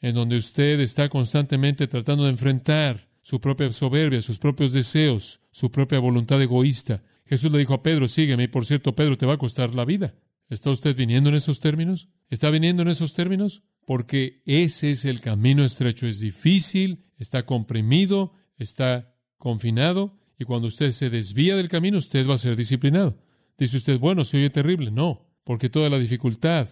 en 0.00 0.14
donde 0.14 0.36
usted 0.36 0.80
está 0.80 1.08
constantemente 1.08 1.86
tratando 1.86 2.24
de 2.24 2.30
enfrentar 2.30 3.08
su 3.20 3.40
propia 3.40 3.70
soberbia, 3.72 4.22
sus 4.22 4.38
propios 4.38 4.72
deseos, 4.72 5.40
su 5.50 5.70
propia 5.70 5.98
voluntad 5.98 6.40
egoísta. 6.40 7.02
Jesús 7.26 7.52
le 7.52 7.58
dijo 7.58 7.74
a 7.74 7.82
Pedro, 7.82 8.08
sígueme, 8.08 8.44
y 8.44 8.48
por 8.48 8.64
cierto, 8.64 8.94
Pedro, 8.94 9.18
te 9.18 9.26
va 9.26 9.34
a 9.34 9.38
costar 9.38 9.74
la 9.74 9.84
vida. 9.84 10.14
¿Está 10.48 10.70
usted 10.70 10.96
viniendo 10.96 11.28
en 11.28 11.36
esos 11.36 11.60
términos? 11.60 12.08
¿Está 12.30 12.48
viniendo 12.50 12.82
en 12.82 12.88
esos 12.88 13.12
términos? 13.12 13.64
Porque 13.84 14.42
ese 14.46 14.92
es 14.92 15.04
el 15.04 15.20
camino 15.20 15.64
estrecho, 15.64 16.06
es 16.06 16.20
difícil, 16.20 17.04
está 17.18 17.44
comprimido, 17.44 18.32
está 18.56 19.14
confinado, 19.36 20.16
y 20.38 20.44
cuando 20.44 20.68
usted 20.68 20.92
se 20.92 21.10
desvía 21.10 21.56
del 21.56 21.68
camino, 21.68 21.98
usted 21.98 22.26
va 22.28 22.34
a 22.34 22.38
ser 22.38 22.54
disciplinado. 22.54 23.18
Dice 23.58 23.76
usted, 23.76 23.98
bueno, 23.98 24.24
se 24.24 24.36
oye 24.36 24.50
terrible. 24.50 24.90
No, 24.90 25.26
porque 25.42 25.68
toda 25.68 25.90
la 25.90 25.98
dificultad 25.98 26.68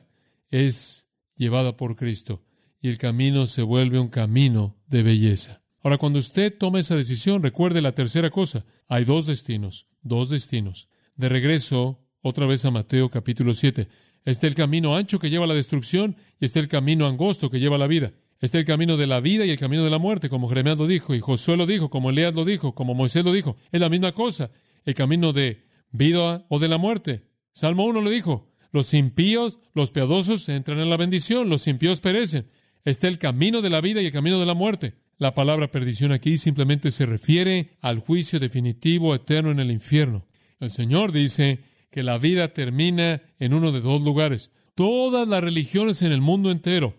es 0.51 1.09
llevada 1.35 1.77
por 1.77 1.97
Cristo 1.97 2.45
y 2.81 2.89
el 2.89 2.99
camino 2.99 3.47
se 3.47 3.63
vuelve 3.63 3.99
un 3.99 4.09
camino 4.09 4.77
de 4.87 5.03
belleza. 5.03 5.63
Ahora, 5.83 5.99
cuando 5.99 6.19
usted 6.19 6.57
toma 6.57 6.79
esa 6.79 6.97
decisión, 6.97 7.43
recuerde 7.43 7.81
la 7.83 7.93
tercera 7.93 8.31
cosa. 8.31 8.65
Hay 8.89 9.05
dos 9.05 9.27
destinos, 9.27 9.89
dos 10.03 10.31
destinos. 10.31 10.89
De 11.17 11.29
regreso, 11.29 12.05
otra 12.21 12.47
vez 12.47 12.65
a 12.65 12.71
Mateo 12.71 13.11
capítulo 13.11 13.55
7. 13.55 13.89
Está 14.25 14.47
el 14.47 14.55
camino 14.55 14.97
ancho 14.97 15.19
que 15.19 15.31
lleva 15.31 15.45
a 15.45 15.49
la 15.49 15.55
destrucción 15.55 16.17
y 16.41 16.45
está 16.45 16.61
el 16.61 16.69
camino 16.69 17.07
angosto 17.07 17.51
que 17.51 17.61
lleva 17.61 17.77
a 17.77 17.81
la 17.81 17.87
vida. 17.87 18.13
Está 18.41 18.59
el 18.59 18.65
camino 18.65 18.97
de 18.97 19.07
la 19.07 19.21
vida 19.21 19.47
y 19.47 19.51
el 19.51 19.59
camino 19.59 19.85
de 19.85 19.91
la 19.91 19.99
muerte, 19.99 20.29
como 20.29 20.49
Jeremías 20.49 20.79
lo 20.79 20.87
dijo, 20.87 21.15
y 21.15 21.21
Josué 21.21 21.57
lo 21.57 21.67
dijo, 21.67 21.89
como 21.89 22.11
Elías 22.11 22.35
lo 22.35 22.45
dijo, 22.45 22.75
como 22.75 22.95
Moisés 22.95 23.25
lo 23.25 23.33
dijo. 23.33 23.57
Es 23.73 23.81
la 23.81 23.89
misma 23.89 24.13
cosa. 24.13 24.51
El 24.85 24.95
camino 24.95 25.33
de 25.33 25.65
vida 25.91 26.45
o 26.49 26.59
de 26.59 26.69
la 26.69 26.79
muerte. 26.79 27.23
Salmo 27.53 27.85
1 27.85 28.03
lo 28.03 28.11
dijo. 28.11 28.51
Los 28.73 28.93
impíos, 28.93 29.59
los 29.75 29.91
piadosos 29.91 30.49
entran 30.49 30.79
en 30.81 30.91
la 30.91 30.99
bendición, 30.99 31.49
los 31.49 31.67
impíos 31.67 32.01
perecen. 32.01 32.51
Está 32.85 33.09
el 33.09 33.19
camino 33.19 33.63
de 33.63 33.71
la 33.71 33.81
vida 33.81 34.03
y 34.03 34.07
el 34.07 34.13
camino 34.13 34.39
de 34.39 34.47
la 34.47 34.55
muerte. 34.55 34.95
La 35.19 35.35
palabra 35.35 35.71
perdición 35.71 36.13
aquí 36.13 36.37
simplemente 36.37 36.91
se 36.91 37.07
refiere 37.07 37.71
al 37.81 38.01
juicio 38.01 38.39
definitivo 38.39 39.15
eterno 39.15 39.51
en 39.51 39.61
el 39.61 39.71
infierno. 39.71 40.27
El 40.61 40.71
Señor 40.71 41.11
dice 41.11 41.61
que 41.91 42.03
la 42.03 42.19
vida 42.19 42.53
termina 42.53 43.23
en 43.39 43.55
uno 43.55 43.73
de 43.73 43.81
dos 43.81 44.03
lugares. 44.03 44.51
Todas 44.75 45.27
las 45.27 45.43
religiones 45.43 46.03
en 46.03 46.13
el 46.13 46.21
mundo 46.21 46.51
entero, 46.51 46.95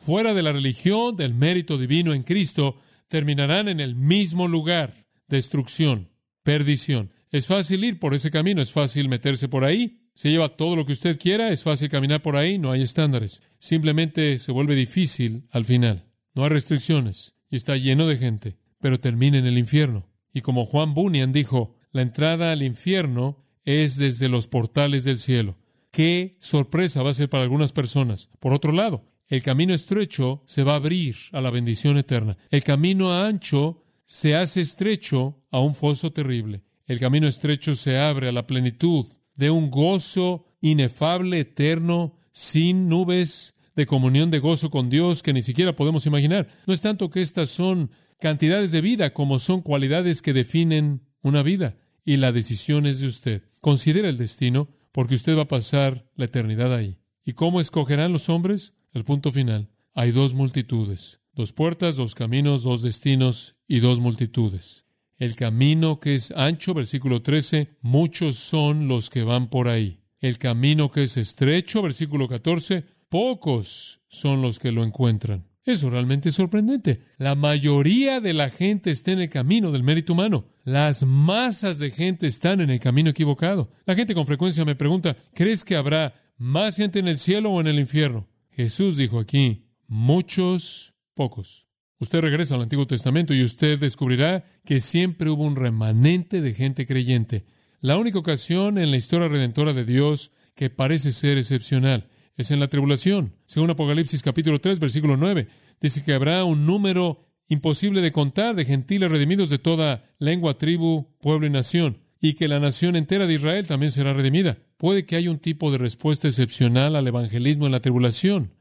fuera 0.00 0.32
de 0.32 0.42
la 0.42 0.52
religión 0.52 1.14
del 1.14 1.34
mérito 1.34 1.76
divino 1.76 2.14
en 2.14 2.22
Cristo, 2.22 2.76
terminarán 3.08 3.68
en 3.68 3.80
el 3.80 3.94
mismo 3.94 4.48
lugar, 4.48 4.94
destrucción, 5.28 6.08
perdición. 6.42 7.10
Es 7.30 7.46
fácil 7.46 7.84
ir 7.84 7.98
por 7.98 8.14
ese 8.14 8.30
camino, 8.30 8.62
es 8.62 8.72
fácil 8.72 9.10
meterse 9.10 9.46
por 9.48 9.62
ahí, 9.62 10.00
se 10.14 10.30
lleva 10.30 10.48
todo 10.48 10.74
lo 10.74 10.86
que 10.86 10.92
usted 10.92 11.18
quiera, 11.18 11.50
es 11.50 11.64
fácil 11.64 11.90
caminar 11.90 12.22
por 12.22 12.36
ahí, 12.36 12.58
no 12.58 12.72
hay 12.72 12.80
estándares. 12.80 13.42
Simplemente 13.58 14.38
se 14.38 14.52
vuelve 14.52 14.74
difícil 14.74 15.44
al 15.50 15.66
final. 15.66 16.06
No 16.34 16.44
hay 16.44 16.50
restricciones 16.50 17.34
y 17.50 17.56
está 17.56 17.76
lleno 17.76 18.06
de 18.06 18.16
gente, 18.16 18.56
pero 18.80 19.00
termina 19.00 19.36
en 19.36 19.46
el 19.46 19.58
infierno. 19.58 20.08
Y 20.32 20.40
como 20.40 20.64
Juan 20.64 20.94
Bunyan 20.94 21.32
dijo, 21.32 21.76
la 21.92 22.02
entrada 22.02 22.52
al 22.52 22.62
infierno 22.62 23.44
es 23.64 23.98
desde 23.98 24.30
los 24.30 24.46
portales 24.46 25.04
del 25.04 25.18
cielo. 25.18 25.58
Qué 25.90 26.36
sorpresa 26.40 27.02
va 27.02 27.10
a 27.10 27.14
ser 27.14 27.28
para 27.28 27.42
algunas 27.42 27.72
personas. 27.72 28.30
Por 28.38 28.54
otro 28.54 28.72
lado, 28.72 29.04
el 29.30 29.44
camino 29.44 29.72
estrecho 29.72 30.42
se 30.44 30.64
va 30.64 30.72
a 30.72 30.76
abrir 30.76 31.14
a 31.30 31.40
la 31.40 31.50
bendición 31.50 31.96
eterna. 31.96 32.36
El 32.50 32.64
camino 32.64 33.16
ancho 33.16 33.84
se 34.04 34.34
hace 34.34 34.60
estrecho 34.60 35.44
a 35.52 35.60
un 35.60 35.74
foso 35.76 36.12
terrible. 36.12 36.64
El 36.84 36.98
camino 36.98 37.28
estrecho 37.28 37.76
se 37.76 37.96
abre 37.96 38.28
a 38.28 38.32
la 38.32 38.48
plenitud 38.48 39.06
de 39.36 39.50
un 39.50 39.70
gozo 39.70 40.46
inefable, 40.60 41.38
eterno, 41.38 42.16
sin 42.32 42.88
nubes 42.88 43.54
de 43.76 43.86
comunión 43.86 44.32
de 44.32 44.40
gozo 44.40 44.68
con 44.68 44.90
Dios 44.90 45.22
que 45.22 45.32
ni 45.32 45.42
siquiera 45.42 45.76
podemos 45.76 46.06
imaginar. 46.06 46.48
No 46.66 46.74
es 46.74 46.80
tanto 46.80 47.08
que 47.08 47.22
estas 47.22 47.50
son 47.50 47.92
cantidades 48.18 48.72
de 48.72 48.80
vida 48.80 49.14
como 49.14 49.38
son 49.38 49.62
cualidades 49.62 50.22
que 50.22 50.32
definen 50.32 51.06
una 51.22 51.44
vida. 51.44 51.76
Y 52.04 52.16
la 52.16 52.32
decisión 52.32 52.84
es 52.84 52.98
de 52.98 53.06
usted. 53.06 53.44
Considera 53.60 54.08
el 54.08 54.16
destino 54.16 54.70
porque 54.90 55.14
usted 55.14 55.36
va 55.36 55.42
a 55.42 55.48
pasar 55.48 56.10
la 56.16 56.24
eternidad 56.24 56.74
ahí. 56.74 56.98
¿Y 57.24 57.34
cómo 57.34 57.60
escogerán 57.60 58.12
los 58.12 58.28
hombres? 58.28 58.74
El 58.92 59.04
punto 59.04 59.30
final. 59.30 59.70
Hay 59.94 60.10
dos 60.10 60.34
multitudes, 60.34 61.20
dos 61.32 61.52
puertas, 61.52 61.96
dos 61.96 62.14
caminos, 62.14 62.64
dos 62.64 62.82
destinos 62.82 63.56
y 63.68 63.78
dos 63.78 64.00
multitudes. 64.00 64.84
El 65.16 65.36
camino 65.36 66.00
que 66.00 66.14
es 66.14 66.32
ancho, 66.32 66.74
versículo 66.74 67.22
13, 67.22 67.76
muchos 67.82 68.36
son 68.36 68.88
los 68.88 69.10
que 69.10 69.22
van 69.22 69.48
por 69.48 69.68
ahí. 69.68 70.00
El 70.18 70.38
camino 70.38 70.90
que 70.90 71.04
es 71.04 71.16
estrecho, 71.16 71.82
versículo 71.82 72.26
14, 72.26 72.84
pocos 73.08 74.00
son 74.08 74.42
los 74.42 74.58
que 74.58 74.72
lo 74.72 74.82
encuentran. 74.82 75.46
Eso 75.64 75.88
realmente 75.88 76.30
es 76.30 76.34
sorprendente. 76.34 77.02
La 77.18 77.34
mayoría 77.34 78.20
de 78.20 78.32
la 78.32 78.50
gente 78.50 78.90
está 78.90 79.12
en 79.12 79.20
el 79.20 79.28
camino 79.28 79.70
del 79.70 79.84
mérito 79.84 80.14
humano. 80.14 80.46
Las 80.64 81.04
masas 81.04 81.78
de 81.78 81.90
gente 81.90 82.26
están 82.26 82.60
en 82.60 82.70
el 82.70 82.80
camino 82.80 83.10
equivocado. 83.10 83.70
La 83.84 83.94
gente 83.94 84.14
con 84.14 84.26
frecuencia 84.26 84.64
me 84.64 84.74
pregunta, 84.74 85.16
¿crees 85.34 85.64
que 85.64 85.76
habrá 85.76 86.14
más 86.38 86.76
gente 86.76 86.98
en 86.98 87.08
el 87.08 87.18
cielo 87.18 87.50
o 87.50 87.60
en 87.60 87.66
el 87.66 87.78
infierno? 87.78 88.29
Jesús 88.60 88.98
dijo 88.98 89.18
aquí, 89.18 89.64
muchos, 89.86 90.94
pocos. 91.14 91.66
Usted 91.98 92.20
regresa 92.20 92.56
al 92.56 92.62
Antiguo 92.62 92.86
Testamento 92.86 93.32
y 93.32 93.42
usted 93.42 93.78
descubrirá 93.78 94.44
que 94.66 94.80
siempre 94.80 95.30
hubo 95.30 95.44
un 95.44 95.56
remanente 95.56 96.42
de 96.42 96.52
gente 96.52 96.86
creyente. 96.86 97.46
La 97.80 97.96
única 97.96 98.18
ocasión 98.18 98.76
en 98.76 98.90
la 98.90 98.98
historia 98.98 99.28
redentora 99.28 99.72
de 99.72 99.86
Dios 99.86 100.30
que 100.54 100.68
parece 100.68 101.12
ser 101.12 101.38
excepcional 101.38 102.08
es 102.36 102.50
en 102.50 102.60
la 102.60 102.68
tribulación. 102.68 103.34
Según 103.46 103.70
Apocalipsis 103.70 104.22
capítulo 104.22 104.60
3, 104.60 104.78
versículo 104.78 105.16
9, 105.16 105.48
dice 105.80 106.04
que 106.04 106.12
habrá 106.12 106.44
un 106.44 106.66
número 106.66 107.26
imposible 107.48 108.02
de 108.02 108.12
contar 108.12 108.54
de 108.54 108.66
gentiles 108.66 109.10
redimidos 109.10 109.48
de 109.48 109.58
toda 109.58 110.04
lengua, 110.18 110.58
tribu, 110.58 111.16
pueblo 111.20 111.46
y 111.46 111.50
nación, 111.50 112.02
y 112.20 112.34
que 112.34 112.48
la 112.48 112.60
nación 112.60 112.94
entera 112.94 113.26
de 113.26 113.34
Israel 113.34 113.66
también 113.66 113.90
será 113.90 114.12
redimida. 114.12 114.58
Puede 114.80 115.04
que 115.04 115.16
haya 115.16 115.30
un 115.30 115.38
tipo 115.38 115.70
de 115.70 115.76
respuesta 115.76 116.26
excepcional 116.26 116.96
al 116.96 117.06
evangelismo 117.06 117.66
en 117.66 117.72
la 117.72 117.80
tribulación, 117.80 118.54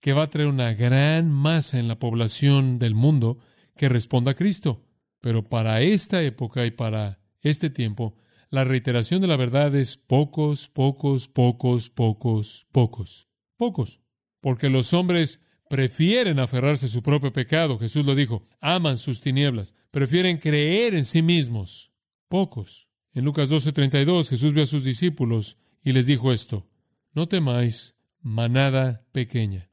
que 0.00 0.14
va 0.14 0.22
a 0.22 0.26
traer 0.30 0.48
una 0.48 0.72
gran 0.72 1.30
masa 1.30 1.78
en 1.78 1.88
la 1.88 1.98
población 1.98 2.78
del 2.78 2.94
mundo 2.94 3.36
que 3.76 3.90
responda 3.90 4.30
a 4.30 4.34
Cristo. 4.34 4.82
Pero 5.20 5.44
para 5.44 5.82
esta 5.82 6.22
época 6.22 6.64
y 6.64 6.70
para 6.70 7.20
este 7.42 7.68
tiempo, 7.68 8.16
la 8.48 8.64
reiteración 8.64 9.20
de 9.20 9.26
la 9.26 9.36
verdad 9.36 9.74
es 9.74 9.98
pocos, 9.98 10.70
pocos, 10.70 11.28
pocos, 11.28 11.90
pocos, 11.90 12.66
pocos, 12.72 13.28
pocos. 13.58 14.00
Porque 14.40 14.70
los 14.70 14.94
hombres 14.94 15.42
prefieren 15.68 16.38
aferrarse 16.38 16.86
a 16.86 16.88
su 16.88 17.02
propio 17.02 17.30
pecado, 17.34 17.78
Jesús 17.78 18.06
lo 18.06 18.14
dijo, 18.14 18.42
aman 18.62 18.96
sus 18.96 19.20
tinieblas, 19.20 19.74
prefieren 19.90 20.38
creer 20.38 20.94
en 20.94 21.04
sí 21.04 21.20
mismos. 21.20 21.92
Pocos. 22.26 22.87
En 23.18 23.24
Lucas 23.24 23.50
12:32 23.50 24.28
Jesús 24.28 24.54
vio 24.54 24.62
a 24.62 24.66
sus 24.66 24.84
discípulos 24.84 25.58
y 25.82 25.90
les 25.90 26.06
dijo 26.06 26.32
esto, 26.32 26.68
no 27.14 27.26
temáis, 27.26 27.96
manada 28.22 29.08
pequeña. 29.10 29.72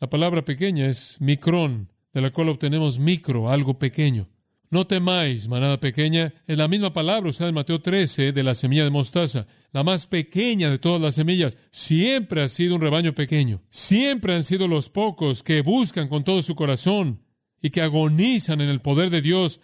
La 0.00 0.08
palabra 0.08 0.46
pequeña 0.46 0.86
es 0.86 1.20
micrón, 1.20 1.92
de 2.14 2.22
la 2.22 2.30
cual 2.30 2.48
obtenemos 2.48 2.98
micro, 2.98 3.50
algo 3.50 3.78
pequeño. 3.78 4.30
No 4.70 4.86
temáis, 4.86 5.46
manada 5.46 5.78
pequeña, 5.78 6.32
es 6.46 6.56
la 6.56 6.68
misma 6.68 6.94
palabra 6.94 7.28
usada 7.28 7.50
en 7.50 7.56
Mateo 7.56 7.82
13 7.82 8.32
de 8.32 8.42
la 8.42 8.54
semilla 8.54 8.84
de 8.84 8.90
mostaza, 8.90 9.46
la 9.72 9.84
más 9.84 10.06
pequeña 10.06 10.70
de 10.70 10.78
todas 10.78 11.02
las 11.02 11.16
semillas. 11.16 11.58
Siempre 11.70 12.40
ha 12.40 12.48
sido 12.48 12.76
un 12.76 12.80
rebaño 12.80 13.14
pequeño. 13.14 13.60
Siempre 13.68 14.34
han 14.34 14.42
sido 14.42 14.68
los 14.68 14.88
pocos 14.88 15.42
que 15.42 15.60
buscan 15.60 16.08
con 16.08 16.24
todo 16.24 16.40
su 16.40 16.54
corazón 16.54 17.20
y 17.60 17.68
que 17.68 17.82
agonizan 17.82 18.62
en 18.62 18.70
el 18.70 18.80
poder 18.80 19.10
de 19.10 19.20
Dios, 19.20 19.60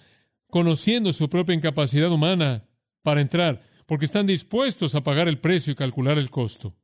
conociendo 0.48 1.14
su 1.14 1.30
propia 1.30 1.54
incapacidad 1.54 2.12
humana 2.12 2.68
para 3.02 3.20
entrar, 3.20 3.62
porque 3.86 4.04
están 4.04 4.26
dispuestos 4.26 4.94
a 4.94 5.02
pagar 5.02 5.28
el 5.28 5.38
precio 5.38 5.72
y 5.72 5.76
calcular 5.76 6.18
el 6.18 6.30
costo. 6.30 6.76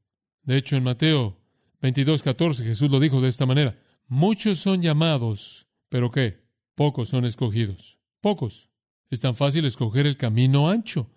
De 0.43 0.57
hecho, 0.57 0.77
en 0.77 0.85
Mateo 0.85 1.39
22, 1.81 2.23
14, 2.23 2.65
Jesús 2.65 2.91
lo 2.91 3.01
dijo 3.01 3.21
de 3.21 3.29
esta 3.29 3.47
manera. 3.47 3.79
Muchos 4.07 4.59
son 4.59 4.83
llamados, 4.83 5.69
pero 5.89 6.11
¿qué? 6.11 6.45
Pocos 6.75 7.09
son 7.09 7.25
escogidos. 7.25 7.99
Pocos. 8.21 8.71
Es 9.11 9.21
tan 9.21 9.35
fácil 9.35 9.65
escoger 9.65 10.07
el 10.07 10.17
camino 10.17 10.69
ancho. 10.69 11.11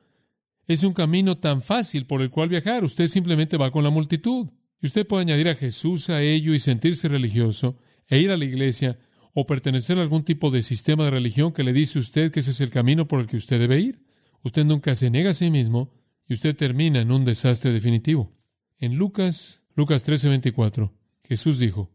Es 0.68 0.84
un 0.84 0.94
camino 0.94 1.38
tan 1.38 1.62
fácil 1.62 2.06
por 2.06 2.22
el 2.22 2.30
cual 2.30 2.50
viajar. 2.50 2.84
Usted 2.84 3.08
simplemente 3.08 3.58
va 3.58 3.72
con 3.72 3.84
la 3.84 3.90
multitud. 3.90 4.48
Y 4.82 4.88
usted 4.88 5.06
puede 5.06 5.24
añadir 5.24 5.50
a 5.50 5.56
Jesús 5.56 6.10
a 6.10 6.22
ello 6.22 6.54
y 6.54 6.60
sentirse 6.60 7.08
religioso, 7.08 7.78
e 8.08 8.20
ir 8.20 8.32
a 8.32 8.38
la 8.38 8.46
iglesia, 8.46 9.00
o 9.34 9.46
pertenecer 9.46 9.98
a 9.98 10.02
algún 10.02 10.24
tipo 10.24 10.50
de 10.50 10.62
sistema 10.62 11.06
de 11.06 11.12
religión 11.12 11.54
que 11.54 11.64
le 11.64 11.74
dice 11.74 12.00
a 12.00 12.02
usted 12.02 12.32
que 12.32 12.42
ese 12.42 12.52
es 12.52 12.62
el 12.62 12.70
camino 12.70 13.08
por 13.08 13.20
el 13.20 13.28
que 13.28 13.38
usted 13.38 13.60
debe 13.60 13.80
ir. 13.80 14.04
Usted 14.44 14.66
nunca 14.66 14.96
se 14.96 15.10
niega 15.10 15.32
a 15.32 15.36
sí 15.36 15.50
mismo 15.50 15.92
y 16.28 16.34
usted 16.34 16.56
termina 16.56 17.02
en 17.02 17.12
un 17.12 17.26
desastre 17.26 17.72
definitivo. 17.72 18.32
En 18.78 18.96
Lucas, 18.96 19.62
Lucas 19.76 20.06
13:24, 20.06 20.92
Jesús 21.24 21.60
dijo, 21.60 21.92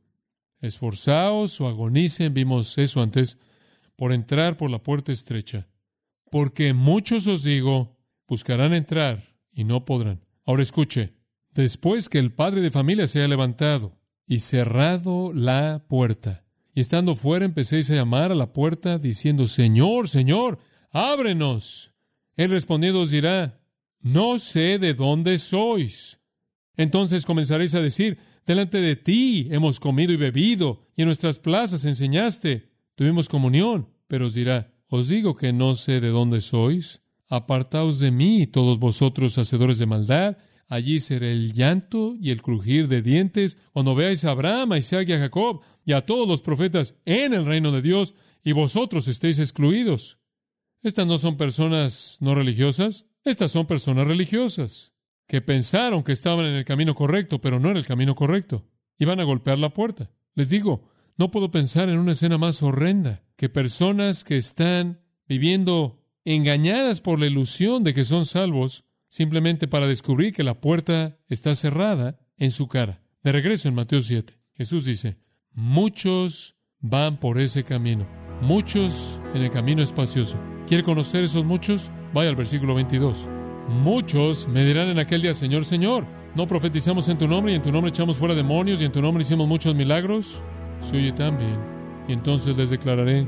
Esforzaos 0.60 1.60
o 1.60 1.68
agonicen, 1.68 2.32
vimos 2.32 2.78
eso 2.78 3.02
antes, 3.02 3.38
por 3.96 4.12
entrar 4.12 4.56
por 4.56 4.70
la 4.70 4.82
puerta 4.82 5.12
estrecha. 5.12 5.68
Porque 6.30 6.72
muchos 6.72 7.26
os 7.26 7.42
digo, 7.42 7.96
buscarán 8.26 8.74
entrar 8.74 9.36
y 9.52 9.64
no 9.64 9.84
podrán. 9.84 10.24
Ahora 10.44 10.62
escuche, 10.62 11.14
después 11.52 12.08
que 12.08 12.18
el 12.18 12.32
padre 12.32 12.60
de 12.60 12.70
familia 12.70 13.06
se 13.06 13.18
haya 13.18 13.28
levantado 13.28 13.98
y 14.26 14.40
cerrado 14.40 15.32
la 15.32 15.84
puerta, 15.88 16.44
y 16.74 16.80
estando 16.80 17.14
fuera 17.14 17.44
empecéis 17.44 17.90
a 17.90 17.94
llamar 17.94 18.32
a 18.32 18.34
la 18.34 18.52
puerta 18.52 18.98
diciendo, 18.98 19.46
Señor, 19.46 20.08
Señor, 20.08 20.58
ábrenos. 20.90 21.94
Él 22.36 22.50
respondiendo 22.50 23.00
os 23.00 23.10
dirá, 23.10 23.60
no 24.00 24.38
sé 24.38 24.78
de 24.78 24.94
dónde 24.94 25.38
sois. 25.38 26.20
Entonces 26.76 27.24
comenzaréis 27.24 27.74
a 27.74 27.80
decir, 27.80 28.18
delante 28.44 28.80
de 28.80 28.96
ti 28.96 29.48
hemos 29.50 29.80
comido 29.80 30.12
y 30.12 30.16
bebido, 30.16 30.82
y 30.94 31.02
en 31.02 31.06
nuestras 31.06 31.38
plazas 31.38 31.84
enseñaste. 31.84 32.70
Tuvimos 32.94 33.28
comunión, 33.28 33.88
pero 34.06 34.26
os 34.26 34.34
dirá, 34.34 34.74
os 34.88 35.08
digo 35.08 35.34
que 35.34 35.52
no 35.52 35.74
sé 35.74 36.00
de 36.00 36.08
dónde 36.08 36.40
sois. 36.40 37.02
Apartaos 37.28 37.98
de 37.98 38.10
mí, 38.10 38.46
todos 38.46 38.78
vosotros 38.78 39.38
hacedores 39.38 39.78
de 39.78 39.86
maldad. 39.86 40.36
Allí 40.68 41.00
será 41.00 41.28
el 41.28 41.52
llanto 41.52 42.16
y 42.20 42.30
el 42.30 42.42
crujir 42.42 42.88
de 42.88 43.02
dientes 43.02 43.56
cuando 43.72 43.94
veáis 43.94 44.24
a 44.24 44.30
Abraham, 44.30 44.72
a 44.72 44.78
Isaac 44.78 45.08
y 45.08 45.12
a 45.12 45.18
Jacob 45.18 45.62
y 45.84 45.92
a 45.92 46.02
todos 46.02 46.28
los 46.28 46.42
profetas 46.42 46.96
en 47.04 47.34
el 47.34 47.46
reino 47.46 47.72
de 47.72 47.82
Dios 47.82 48.14
y 48.44 48.52
vosotros 48.52 49.08
estéis 49.08 49.38
excluidos. 49.38 50.18
Estas 50.86 51.04
no 51.04 51.18
son 51.18 51.36
personas 51.36 52.18
no 52.20 52.36
religiosas, 52.36 53.06
estas 53.24 53.50
son 53.50 53.66
personas 53.66 54.06
religiosas. 54.06 54.92
que 55.26 55.40
pensaron 55.40 56.04
que 56.04 56.12
estaban 56.12 56.46
en 56.46 56.54
el 56.54 56.64
camino 56.64 56.94
correcto, 56.94 57.40
pero 57.40 57.58
no 57.58 57.70
era 57.70 57.80
el 57.80 57.84
camino 57.84 58.14
correcto. 58.14 58.64
Iban 58.96 59.18
a 59.18 59.24
golpear 59.24 59.58
la 59.58 59.70
puerta. 59.70 60.12
Les 60.36 60.48
digo, 60.48 60.88
no 61.16 61.32
puedo 61.32 61.50
pensar 61.50 61.88
en 61.88 61.98
una 61.98 62.12
escena 62.12 62.38
más 62.38 62.62
horrenda 62.62 63.24
que 63.34 63.48
personas 63.48 64.22
que 64.22 64.36
están 64.36 65.00
viviendo 65.26 66.00
engañadas 66.24 67.00
por 67.00 67.18
la 67.18 67.26
ilusión 67.26 67.82
de 67.82 67.92
que 67.92 68.04
son 68.04 68.24
salvos 68.24 68.84
simplemente 69.08 69.66
para 69.66 69.88
descubrir 69.88 70.32
que 70.32 70.44
la 70.44 70.60
puerta 70.60 71.18
está 71.26 71.56
cerrada 71.56 72.20
en 72.36 72.52
su 72.52 72.68
cara. 72.68 73.02
De 73.24 73.32
regreso 73.32 73.66
en 73.66 73.74
Mateo 73.74 74.02
7, 74.02 74.38
Jesús 74.54 74.84
dice, 74.84 75.16
muchos 75.50 76.54
van 76.78 77.18
por 77.18 77.40
ese 77.40 77.64
camino, 77.64 78.06
muchos 78.40 79.20
en 79.34 79.42
el 79.42 79.50
camino 79.50 79.82
espacioso. 79.82 80.38
¿Quiere 80.66 80.82
conocer 80.82 81.22
esos 81.22 81.44
muchos? 81.44 81.92
Vaya 82.12 82.30
al 82.30 82.34
versículo 82.34 82.74
22. 82.74 83.28
Muchos 83.68 84.48
me 84.48 84.64
dirán 84.64 84.88
en 84.88 84.98
aquel 84.98 85.22
día, 85.22 85.32
Señor, 85.32 85.64
Señor, 85.64 86.04
¿no 86.34 86.48
profetizamos 86.48 87.08
en 87.08 87.18
tu 87.18 87.28
nombre 87.28 87.52
y 87.52 87.54
en 87.54 87.62
tu 87.62 87.70
nombre 87.70 87.90
echamos 87.90 88.16
fuera 88.16 88.34
demonios 88.34 88.80
y 88.80 88.84
en 88.84 88.90
tu 88.90 89.00
nombre 89.00 89.22
hicimos 89.22 89.46
muchos 89.46 89.76
milagros? 89.76 90.42
Se 90.80 90.96
oye 90.96 91.12
también. 91.12 91.56
Y 92.08 92.14
entonces 92.14 92.56
les 92.56 92.70
declararé, 92.70 93.26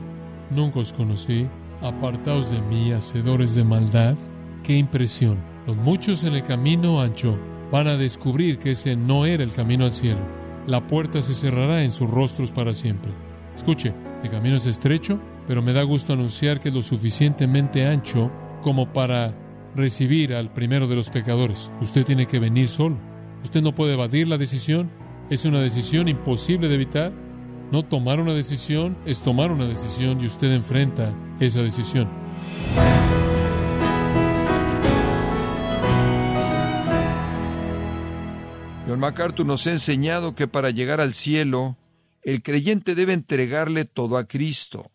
nunca 0.50 0.80
os 0.80 0.92
conocí, 0.92 1.46
apartaos 1.80 2.50
de 2.50 2.60
mí, 2.62 2.90
hacedores 2.90 3.54
de 3.54 3.62
maldad. 3.62 4.16
Qué 4.64 4.76
impresión. 4.76 5.38
Los 5.64 5.76
muchos 5.76 6.24
en 6.24 6.34
el 6.34 6.42
camino 6.42 7.00
ancho 7.00 7.38
van 7.70 7.86
a 7.86 7.96
descubrir 7.96 8.58
que 8.58 8.72
ese 8.72 8.96
no 8.96 9.26
era 9.26 9.44
el 9.44 9.52
camino 9.52 9.84
al 9.84 9.92
cielo. 9.92 10.20
La 10.66 10.84
puerta 10.84 11.22
se 11.22 11.34
cerrará 11.34 11.84
en 11.84 11.92
sus 11.92 12.10
rostros 12.10 12.50
para 12.50 12.74
siempre. 12.74 13.12
Escuche, 13.54 13.94
el 14.24 14.30
camino 14.30 14.56
es 14.56 14.66
estrecho, 14.66 15.20
pero 15.48 15.62
me 15.62 15.72
da 15.72 15.82
gusto 15.82 16.12
anunciar 16.12 16.60
que 16.60 16.68
es 16.68 16.74
lo 16.74 16.82
suficientemente 16.82 17.86
ancho 17.86 18.30
como 18.60 18.92
para 18.92 19.34
recibir 19.74 20.34
al 20.34 20.52
primero 20.52 20.86
de 20.86 20.94
los 20.94 21.08
pecadores. 21.08 21.72
Usted 21.80 22.04
tiene 22.04 22.26
que 22.26 22.38
venir 22.38 22.68
solo. 22.68 22.98
Usted 23.42 23.62
no 23.62 23.74
puede 23.74 23.94
evadir 23.94 24.28
la 24.28 24.36
decisión. 24.36 24.90
Es 25.30 25.46
una 25.46 25.60
decisión 25.60 26.06
imposible 26.06 26.68
de 26.68 26.74
evitar. 26.74 27.12
No 27.72 27.82
tomar 27.82 28.20
una 28.20 28.34
decisión 28.34 28.98
es 29.06 29.22
tomar 29.22 29.50
una 29.50 29.64
decisión 29.64 30.20
y 30.20 30.26
usted 30.26 30.52
enfrenta 30.52 31.14
esa 31.40 31.62
decisión. 31.62 32.10
John 38.86 39.00
MacArthur 39.00 39.46
nos 39.46 39.66
ha 39.66 39.72
enseñado 39.72 40.34
que 40.34 40.46
para 40.46 40.68
llegar 40.68 41.00
al 41.00 41.14
cielo, 41.14 41.78
el 42.22 42.42
creyente 42.42 42.94
debe 42.94 43.14
entregarle 43.14 43.86
todo 43.86 44.18
a 44.18 44.24
Cristo, 44.24 44.90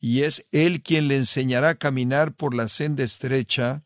y 0.00 0.22
es 0.22 0.46
Él 0.50 0.82
quien 0.82 1.08
le 1.08 1.16
enseñará 1.16 1.70
a 1.70 1.74
caminar 1.74 2.34
por 2.34 2.54
la 2.54 2.68
senda 2.68 3.04
estrecha, 3.04 3.84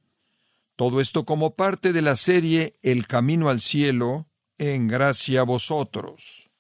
todo 0.77 1.01
esto 1.01 1.25
como 1.25 1.57
parte 1.57 1.93
de 1.93 2.03
la 2.03 2.17
serie 2.17 2.77
El 2.83 3.07
Camino 3.07 3.51
al 3.51 3.61
Cielo, 3.61 4.29
en 4.59 4.87
gracia 4.87 5.41
a 5.41 5.45
vosotros. 5.45 6.51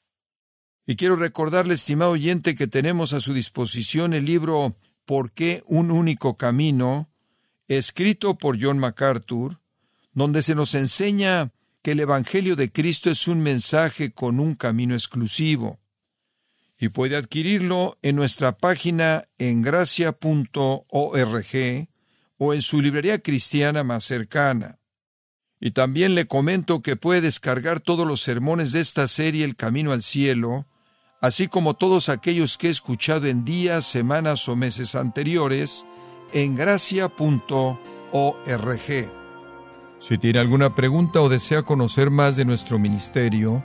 Y 0.87 0.97
quiero 0.97 1.17
recordarle, 1.17 1.75
estimado 1.75 2.11
oyente, 2.11 2.55
que 2.55 2.67
tenemos 2.67 3.13
a 3.13 3.21
su 3.21 3.33
disposición 3.33 4.13
el 4.13 4.25
libro 4.25 4.77
¿Por 5.07 5.33
qué 5.33 5.63
un 5.67 5.91
único 5.91 6.37
camino?, 6.37 7.09
escrito 7.69 8.37
por 8.37 8.61
John 8.61 8.79
MacArthur, 8.79 9.61
donde 10.13 10.43
se 10.43 10.55
nos 10.55 10.75
enseña 10.75 11.53
que 11.83 11.93
el 11.93 12.01
Evangelio 12.01 12.57
de 12.57 12.71
Cristo 12.71 13.11
es 13.11 13.27
un 13.29 13.41
mensaje 13.41 14.13
con 14.13 14.41
un 14.41 14.55
camino 14.55 14.95
exclusivo. 14.95 15.79
Y 16.79 16.89
puede 16.89 17.17
adquirirlo 17.17 17.99
en 18.03 18.17
nuestra 18.17 18.57
página 18.57 19.25
en 19.39 19.63
gracia.org 19.63 20.87
o 22.37 22.55
en 22.55 22.63
su 22.63 22.81
librería 22.83 23.21
cristiana 23.21 23.85
más 23.85 24.05
cercana. 24.05 24.79
Y 25.61 25.71
también 25.71 26.15
le 26.15 26.27
comento 26.27 26.83
que 26.83 26.97
puede 26.97 27.21
descargar 27.21 27.81
todos 27.81 28.07
los 28.07 28.21
sermones 28.21 28.73
de 28.73 28.81
esta 28.81 29.09
serie 29.09 29.45
El 29.45 29.57
Camino 29.57 29.93
al 29.93 30.03
Cielo, 30.03 30.67
así 31.21 31.49
como 31.49 31.75
todos 31.75 32.09
aquellos 32.09 32.59
que 32.59 32.67
he 32.69 32.71
escuchado 32.71 33.27
en 33.27 33.45
días, 33.45 33.87
semanas 33.87 34.49
o 34.49 34.57
meses 34.57 34.95
anteriores, 34.95 35.87
en 36.33 36.55
gracia.org. 36.55 37.79
Si 40.01 40.19
tiene 40.19 40.39
alguna 40.39 40.75
pregunta 40.75 41.23
o 41.23 41.31
desea 41.31 41.63
conocer 41.63 42.11
más 42.11 42.37
de 42.37 42.45
nuestro 42.45 42.79
ministerio, 42.79 43.65